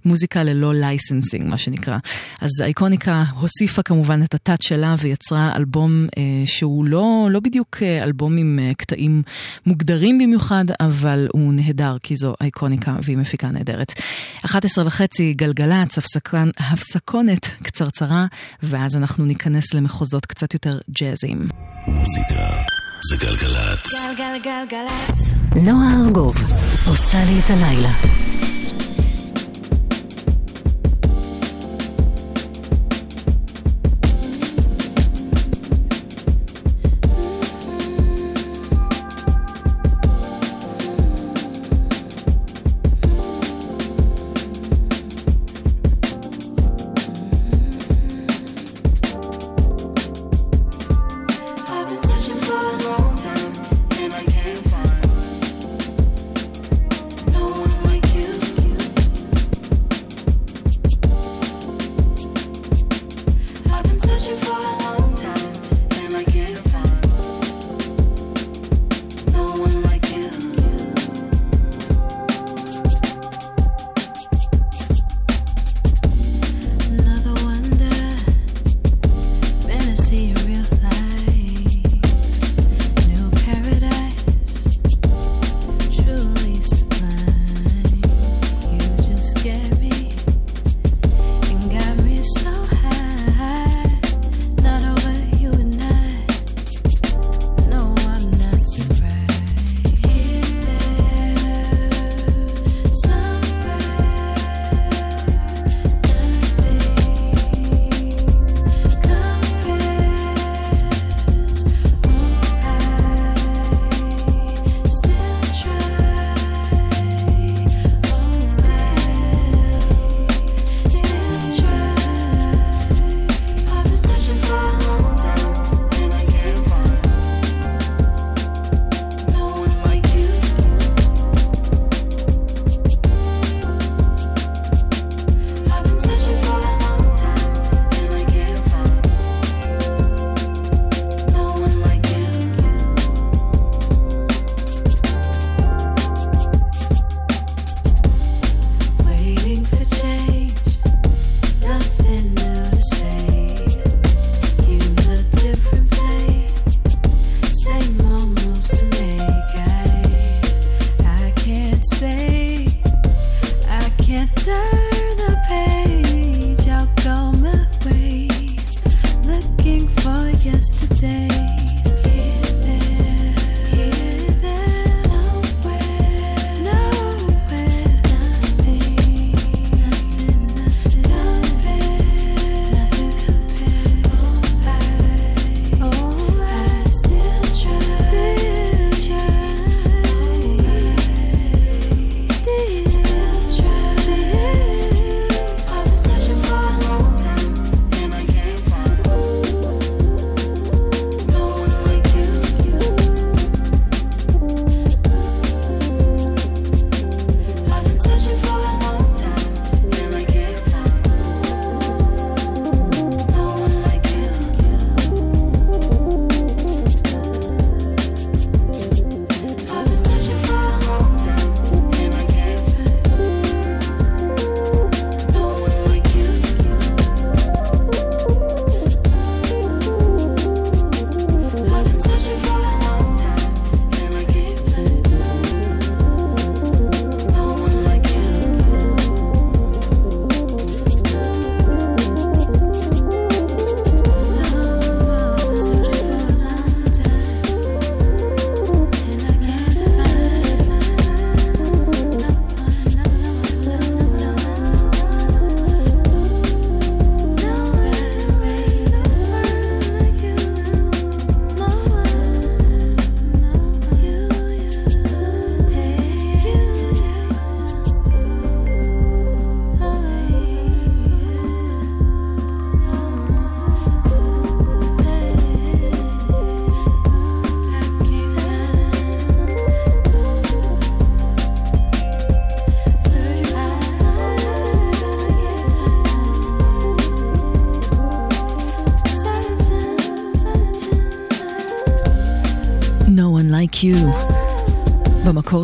[0.04, 1.98] מוזיקה ללא licensing, מה שנקרא.
[2.40, 6.06] אז אייקוניקה הוסיפה כמובן את ה touch שלה ויצרה אלבום
[6.46, 9.22] שהוא לא, לא בדיוק אלבום עם קטעים
[9.66, 13.92] מוגדרים במיוחד, אבל הוא נהדר, כי זו אייקוניקה והיא מפיקה נהדרת.
[14.44, 18.26] 11 וחצי גלגלצ, הפסקן, הפסקונת קצרצרה,
[18.62, 21.48] ואז אנחנו ניכנס למחוזות קצת יותר ג'אזיים.
[21.86, 22.44] מוזיקה
[23.10, 23.92] זה גלגלצ.
[23.94, 25.34] גלגלגלגלצ.
[25.56, 26.36] נועה ארגוב
[26.86, 28.23] עושה לי את הלילה.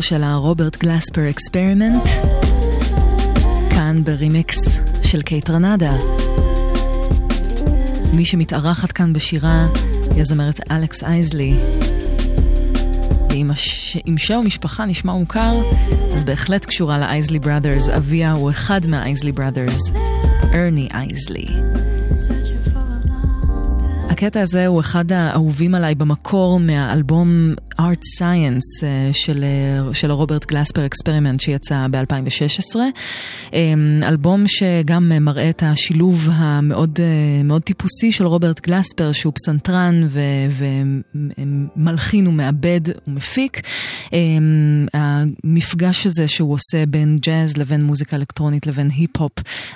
[0.01, 2.03] במקור שלה רוברט גלספר Experiment,
[3.69, 5.93] כאן ברימיקס של קייטרנדה.
[8.13, 9.67] מי שמתארחת כאן בשירה
[10.11, 11.55] היא הזמרת אלכס אייזלי.
[13.29, 13.97] ואם הש...
[14.17, 15.61] שם המשפחה נשמע מוכר,
[16.13, 17.89] אז בהחלט קשורה לאייזלי בראדרס.
[17.89, 19.91] אביה הוא אחד מהאייזלי בראדרס,
[20.53, 21.47] ארני אייזלי.
[24.09, 30.45] הקטע הזה הוא אחד האהובים עליי במקור מהאלבום Art Science אה, של, אה, של רוברט
[30.45, 32.75] גלספר Experiment שיצא ב-2016.
[34.03, 40.07] אלבום שגם מראה את השילוב המאוד אה, מאוד טיפוסי של רוברט גלספר שהוא פסנתרן
[41.75, 43.61] ומלחין ומעבד ומפיק.
[44.93, 49.31] המפגש הזה שהוא עושה בין ג'אז לבין מוזיקה אלקטרונית לבין היפ-הופ,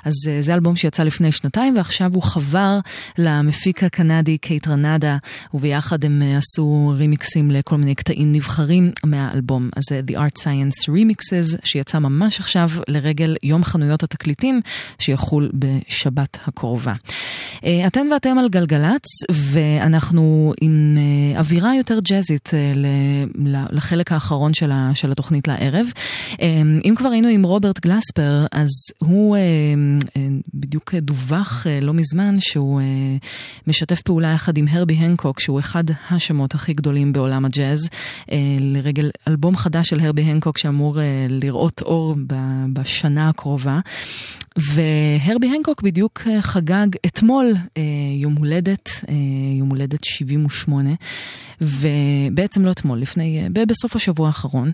[0.05, 2.79] אז זה אלבום שיצא לפני שנתיים ועכשיו הוא חבר
[3.17, 5.17] למפיק הקנדי קייט רנדה
[5.53, 9.69] וביחד הם עשו רימיקסים לכל מיני קטעים נבחרים מהאלבום.
[9.75, 14.61] אז זה The Art Science Remixes, שיצא ממש עכשיו לרגל יום חנויות התקליטים,
[14.99, 16.93] שיחול בשבת הקרובה.
[17.65, 22.73] אה, אתן ואתם על גלגלצ, ואנחנו עם אה, אווירה יותר ג'אזית אה,
[23.71, 24.71] לחלק האחרון של,
[25.11, 25.87] התוכנית לערב.
[26.85, 29.37] אם כבר היינו עם רוברט גלספר, אז הוא
[30.53, 32.81] בדיוק דווח לא מזמן שהוא
[33.67, 37.89] משתף פעולה יחד עם הרבי הנקוק, שהוא אחד השמות הכי גדולים בעולם הג'אז.
[38.59, 40.97] לרגל אלבום חדש של הרבי הנקוק שאמור
[41.29, 42.15] לראות אור
[42.73, 43.54] בשנה הקרובה.
[43.63, 43.81] en.
[44.57, 47.53] והרבי הנקוק בדיוק אה, חגג אתמול
[48.19, 48.89] יום הולדת,
[49.59, 50.89] יום הולדת 78,
[51.61, 54.71] ובעצם לא אתמול, לפני, בסוף השבוע האחרון,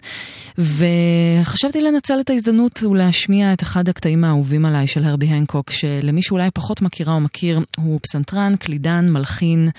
[0.57, 6.51] וחשבתי לנצל את ההזדמנות ולהשמיע את אחד הקטעים האהובים עליי של הרבי הנקוק, שלמי שאולי
[6.51, 9.69] פחות מכירה או מכיר, הוא פסנתרן, קלידן, מלחין,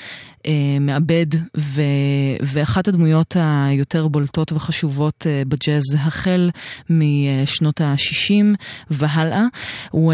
[0.80, 1.26] מעבד,
[1.56, 1.82] ו...
[2.42, 6.50] ואחת הדמויות היותר בולטות וחשובות בג'אז החל
[6.90, 8.56] משנות ה-60
[8.90, 9.46] והלאה.
[9.92, 10.12] הוא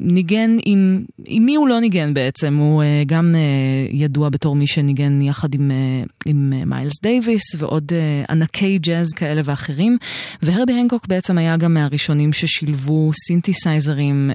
[0.00, 3.34] ניגן עם, עם מי הוא לא ניגן בעצם, הוא גם
[3.90, 5.70] ידוע בתור מי שניגן יחד עם,
[6.26, 7.92] עם מיילס דייוויס ועוד
[8.28, 9.98] ענקי ג'אז כאלה ואחרים.
[10.42, 14.30] והרבי הנקוק בעצם היה גם מהראשונים ששילבו סינתסייזרים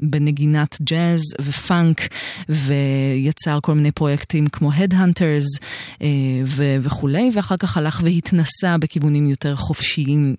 [0.00, 2.00] בנגינת ג'אז ופאנק
[2.48, 5.60] ויצר כל מיני פרויקטים כמו Headhunters
[6.44, 10.34] ו- וכולי, ואחר כך הלך והתנסה בכיוונים יותר חופשיים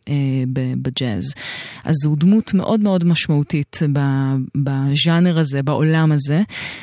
[0.82, 1.34] בג'אז.
[1.84, 3.16] אז הוא דמות מאוד מאוד משמעותית
[4.56, 6.41] בז'אנר הזה, בעולם הזה,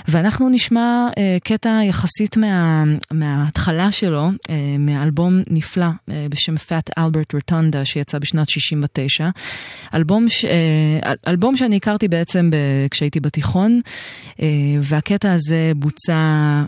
[0.08, 1.08] ואנחנו נשמע
[1.44, 4.30] קטע יחסית מה, מההתחלה שלו,
[4.78, 9.28] מאלבום נפלא בשם Fat Albert Rotonda שיצא בשנת 69.
[9.94, 10.44] אלבום, ש...
[11.26, 12.50] אלבום שאני הכרתי בעצם
[12.90, 13.80] כשהייתי בתיכון,
[14.80, 16.62] והקטע הזה בוצע,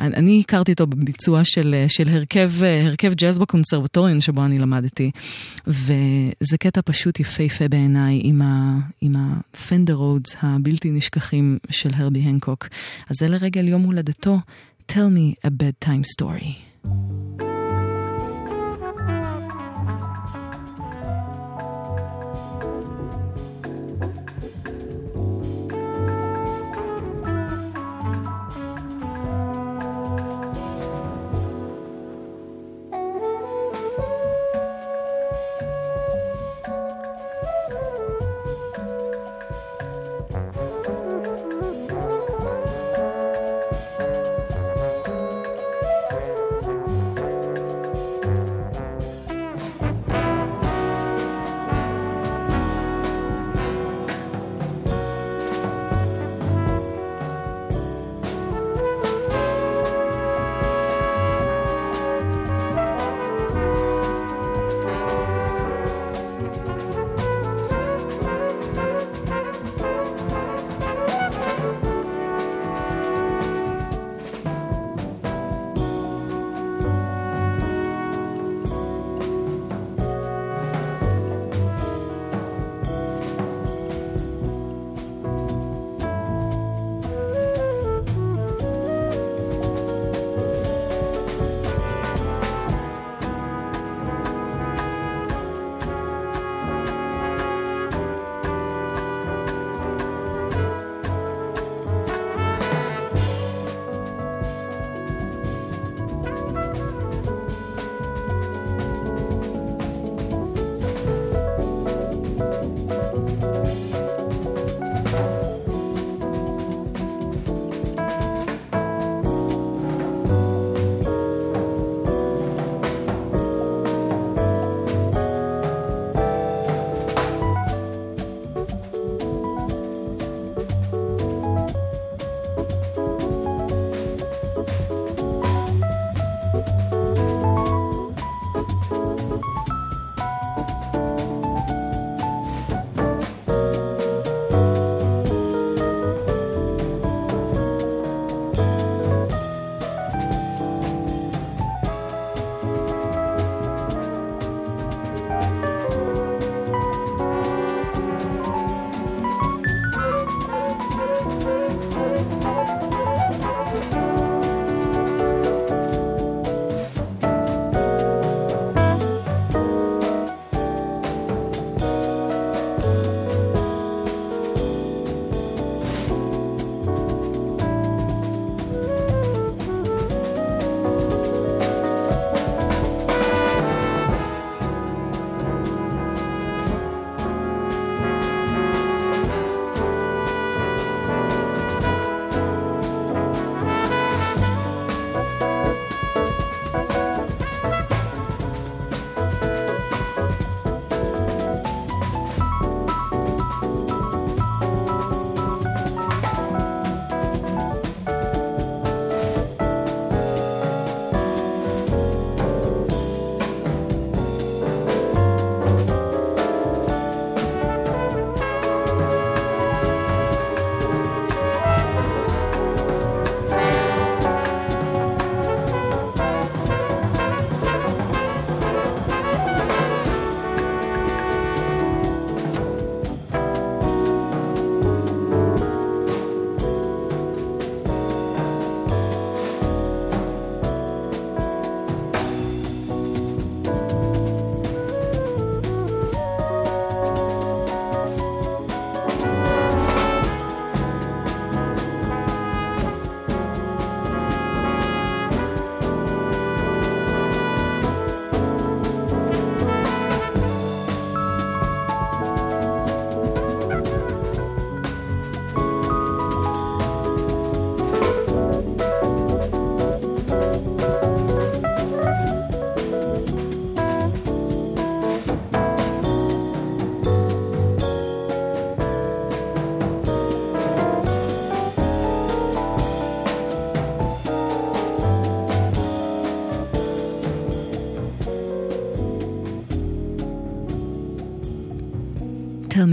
[0.00, 2.50] אני הכרתי אותו בביצוע של, של הרכב,
[2.86, 5.10] הרכב ג'אז בקונסרבטוריון שבו אני למדתי,
[5.66, 8.42] וזה קטע פשוט יפהפה בעיניי עם,
[9.00, 12.68] עם הפנדר רודס הבלתי נשכחים של הרבי הנקוק.
[13.10, 14.38] אז זה לרגל יום הולדתו,
[14.88, 17.21] Tell me a bedtime story.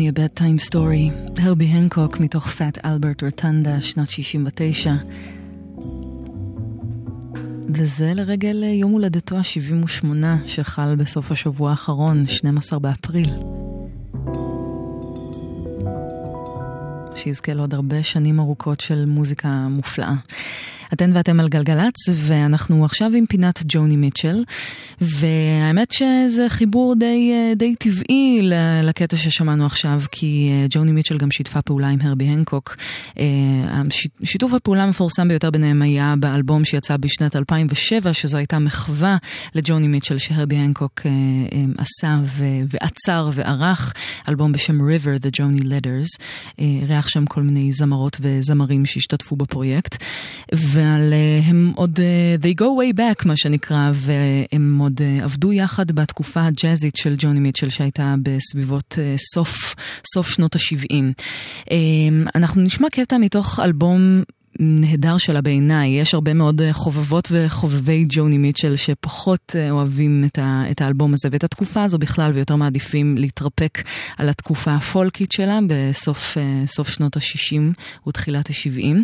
[0.09, 4.93] A bedtime story, הרבי הנקוק מתוך פאט אלברט רטנדה, שנת 69.
[7.69, 10.05] וזה לרגל יום הולדתו ה-78
[10.45, 13.29] שחל בסוף השבוע האחרון, 12 באפריל.
[17.15, 20.13] שיזכה לעוד הרבה שנים ארוכות של מוזיקה מופלאה.
[20.93, 24.43] אתן ואתם על גלגלצ, ואנחנו עכשיו עם פינת ג'וני מיטשל,
[25.01, 28.39] והאמת שזה חיבור די, אה, די טבעי
[28.83, 32.75] לקטע ששמענו עכשיו, כי אה, ג'וני מיטשל גם שיתפה פעולה עם הרבי הנקוק.
[33.19, 33.25] אה,
[34.23, 39.17] שיתוף הפעולה המפורסם ביותר ביניהם היה באלבום שיצא בשנת 2007, שזו הייתה מחווה
[39.55, 41.01] לג'וני מיטשל שהרבי הנקוק
[41.77, 42.19] עשה
[42.67, 43.93] ועצר וערך,
[44.29, 46.23] אלבום בשם River, The Joni Letters,
[46.59, 50.03] אירח שם כל מיני זמרות וזמרים שהשתתפו בפרויקט.
[51.19, 51.99] אה, הם עוד,
[52.41, 57.39] they go way back מה שנקרא, והם עוד אה, עבדו יחד בתקופה הג'אזית של ג'וני
[57.39, 59.75] מיטשל שהייתה בסביבות אה, סוף,
[60.13, 61.73] סוף שנות ה-70.
[62.35, 64.23] אנחנו נשמע קטע מתוך אלבום
[64.59, 65.89] נהדר שלה בעיניי.
[65.89, 71.13] יש הרבה מאוד אה, חובבות וחובבי ג'וני מיטשל שפחות אה, אוהבים את, ה, את האלבום
[71.13, 73.83] הזה ואת התקופה הזו בכלל, ויותר מעדיפים להתרפק
[74.17, 77.61] על התקופה הפולקית שלה בסוף אה, שנות ה-60
[78.07, 78.95] ותחילת ה-70.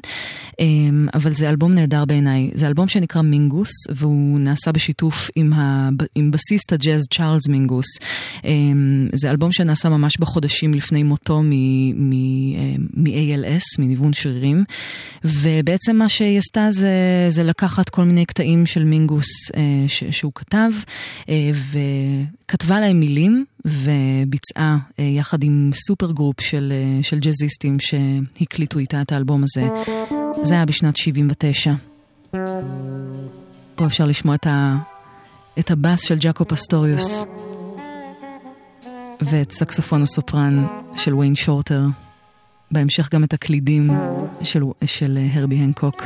[1.13, 2.51] אבל זה אלבום נהדר בעיניי.
[2.53, 7.85] זה אלבום שנקרא מינגוס, והוא נעשה בשיתוף עם, ה, עם בסיסט הג'אז צ'ארלס מינגוס.
[9.13, 11.41] זה אלבום שנעשה ממש בחודשים לפני מותו
[11.95, 14.63] מ-ALS, מניוון שרירים.
[15.41, 16.89] ובעצם מה שהיא עשתה זה,
[17.29, 20.69] זה לקחת כל מיני קטעים של מינגוס אה, ש, שהוא כתב,
[21.29, 21.51] אה,
[22.45, 29.43] וכתבה להם מילים, וביצעה אה, יחד עם supergroup של, של ג'אזיסטים שהקליטו איתה את האלבום
[29.43, 29.67] הזה.
[30.43, 31.73] זה היה בשנת 79.
[33.75, 34.77] פה אפשר לשמוע את, ה,
[35.59, 37.23] את הבאס של ג'אקו פסטוריוס,
[39.21, 40.65] ואת סקסופון הסופרן
[40.97, 41.81] של ויין שורטר.
[42.75, 43.89] בהמשך גם את הקלידים
[44.43, 46.03] של, של הרבי הנקוק.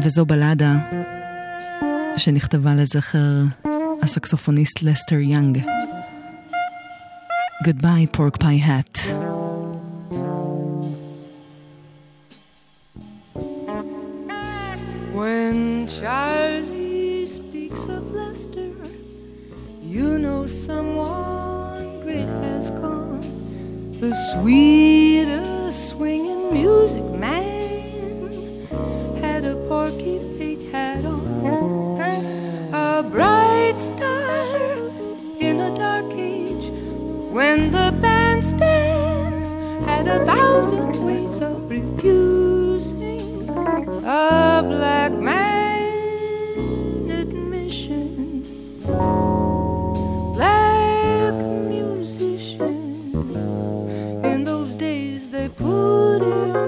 [0.00, 0.74] וזו בלדה
[2.16, 3.42] שנכתבה לזכר
[4.02, 5.62] הסקסופוניסט לסטר יאנג.
[7.64, 8.94] Goodbye, pork pie hat.
[15.20, 15.56] When
[15.98, 18.72] Charlie speaks of Lester,
[19.94, 22.95] you know someone great has come.
[23.98, 28.66] The sweetest swinging music man
[29.22, 31.98] had a porky pig hat on.
[32.74, 34.90] A bright star
[35.40, 36.68] in a dark age
[37.32, 39.54] when the bandstands
[39.86, 43.48] had a thousand ways of refusing
[44.04, 45.45] a black man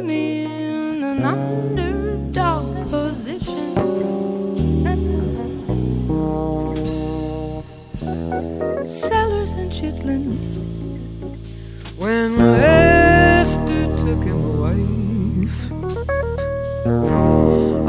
[0.06, 3.74] in an underdog position.
[8.86, 10.58] Sellers and chitlins.
[11.96, 15.72] When Lester took him a wife,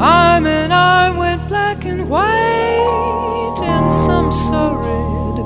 [0.00, 5.38] arm in arm went black and white, and some saw red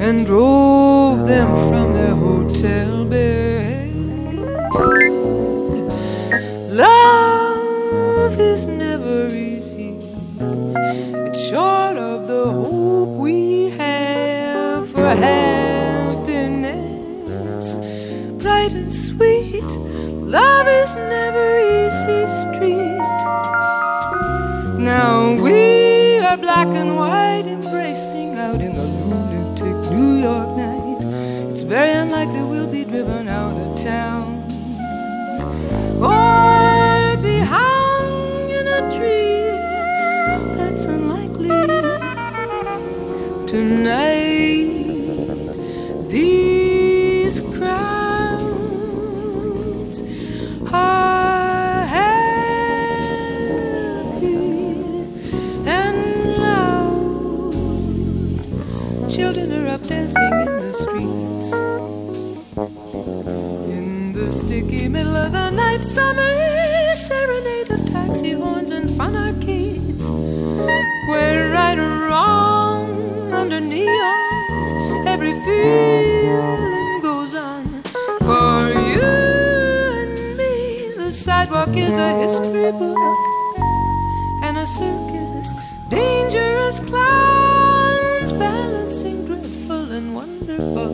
[0.00, 3.52] and drove them from their hotel bed.
[8.42, 9.96] Is never easy.
[11.26, 16.66] It's short of the hope we have for happiness.
[18.42, 19.70] Bright and sweet,
[20.38, 21.46] love is never
[21.78, 23.06] easy street.
[24.92, 25.14] Now
[25.46, 30.98] we are black and white, embracing out in the lunatic New York night.
[31.50, 34.42] It's very unlikely we'll be driven out of town
[36.02, 36.61] or
[65.92, 70.08] summer serenade of taxi horns and fun arcades.
[71.10, 77.82] Where right or wrong under neon, every feeling goes on.
[78.28, 78.60] For
[78.94, 79.10] you
[80.00, 83.18] and me, the sidewalk is a history book
[84.46, 85.48] and a circus.
[85.90, 90.90] Dangerous clowns balancing dreadful and wonderful.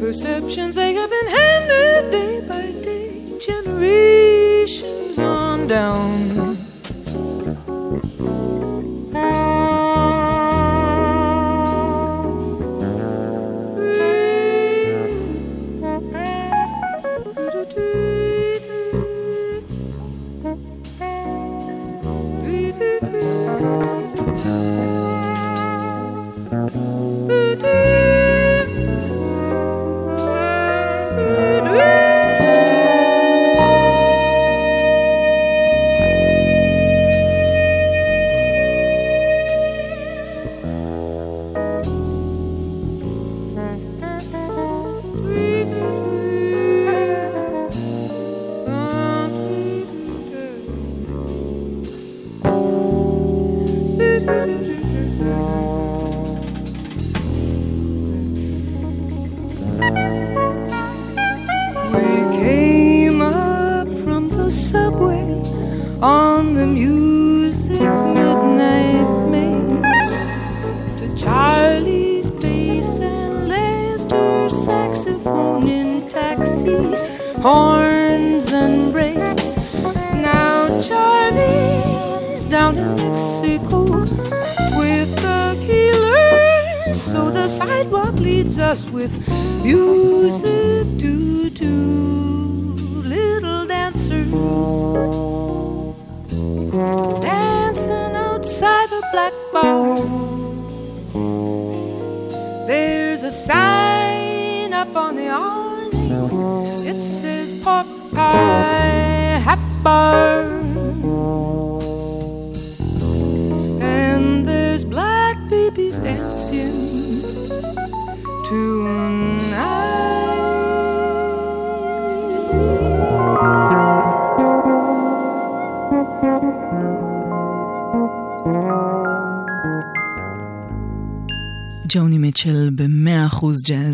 [0.00, 4.09] perceptions they have been handed day by day, generations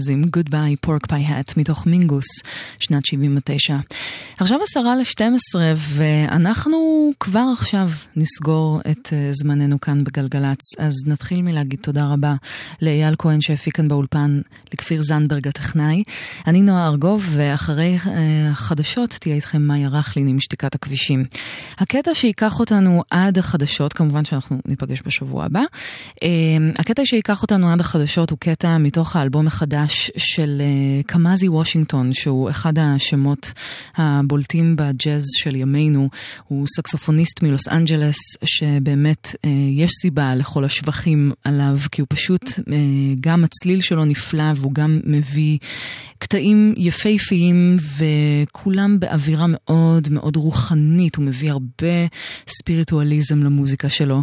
[0.06, 2.26] ג'אז עם Good Bye Pork Pie Hat מתוך מינגוס,
[2.80, 3.76] שנת 79.
[4.38, 6.76] עכשיו עשרה ל-12 ואנחנו
[7.20, 12.34] כבר עכשיו נסגור את אה, זמננו כאן בגלגלצ, אז נתחיל מלהגיד תודה רבה
[12.82, 14.40] לאייל כהן שהפיק כאן באולפן,
[14.74, 16.02] לכפיר זנדברג הטכנאי.
[16.46, 21.24] אני נועה ארגוב ואחרי אה, החדשות תהיה איתכם מאיה רכלין עם שתיקת הכבישים.
[21.78, 25.62] הקטע שייקח אותנו עד החדשות, כמובן שאנחנו ניפגש בשבוע הבא,
[26.22, 26.28] אה,
[26.78, 30.62] הקטע שייקח אותנו עד החדשות הוא קטע מתוך האלבום החדש של
[31.06, 33.52] קמאזי וושינגטון, שהוא אחד השמות
[33.96, 36.08] הבולטים בג'אז של ימינו.
[36.48, 36.66] הוא
[36.97, 42.43] סקסופוניסט מלוס אנג'לס, שבאמת אה, יש סיבה לכל השבחים עליו, כי הוא פשוט,
[42.73, 42.77] אה,
[43.20, 45.59] גם הצליל שלו נפלא והוא גם מביא
[46.18, 52.06] קטעים יפהפיים וכולם באווירה מאוד מאוד רוחנית, הוא מביא הרבה
[52.48, 54.14] ספיריטואליזם למוזיקה שלו.
[54.14, 54.22] הוא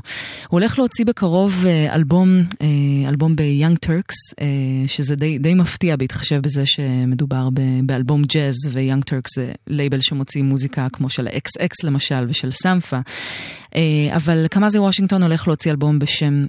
[0.59, 4.47] הולך להוציא בקרוב אה, אלבום, אה, אלבום ב-Young Turks, אה,
[4.87, 7.49] שזה די, די מפתיע בהתחשב בזה שמדובר
[7.83, 12.99] באלבום ג'אז, ו-Young Turks זה לייבל שמוציא מוזיקה כמו של XX למשל ושל סמפה.
[14.15, 16.45] אבל קמאסי וושינגטון הולך להוציא אלבום בשם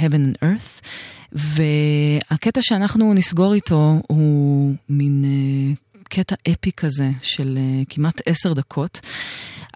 [0.00, 0.86] Heaven and Earth.
[1.32, 9.00] והקטע שאנחנו נסגור איתו הוא מין אה, קטע אפי כזה של אה, כמעט עשר דקות,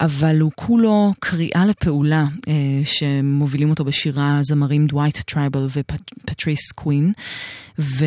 [0.00, 2.48] אבל הוא כולו קריאה לפעולה אה,
[2.84, 7.12] שמובילים אותו בשירה זמרים דווייט טרייבל ופטריס קווין.
[7.78, 8.04] ו...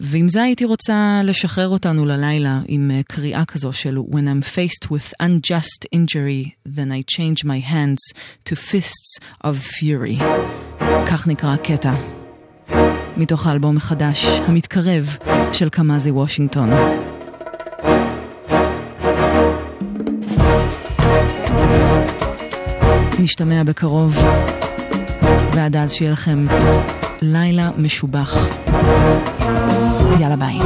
[0.00, 4.90] ועם זה הייתי רוצה לשחרר אותנו ללילה עם אה, קריאה כזו של When I'm faced
[4.90, 8.02] with unjust injury, then I change my hands
[8.44, 10.22] to fists of fury.
[11.06, 12.15] כך נקרא הקטע.
[13.16, 15.16] מתוך האלבום החדש, המתקרב,
[15.52, 16.70] של קמאסי וושינגטון.
[23.18, 24.16] נשתמע בקרוב,
[25.52, 26.46] ועד אז שיהיה לכם
[27.22, 28.36] לילה משובח.
[30.20, 30.58] יאללה ביי.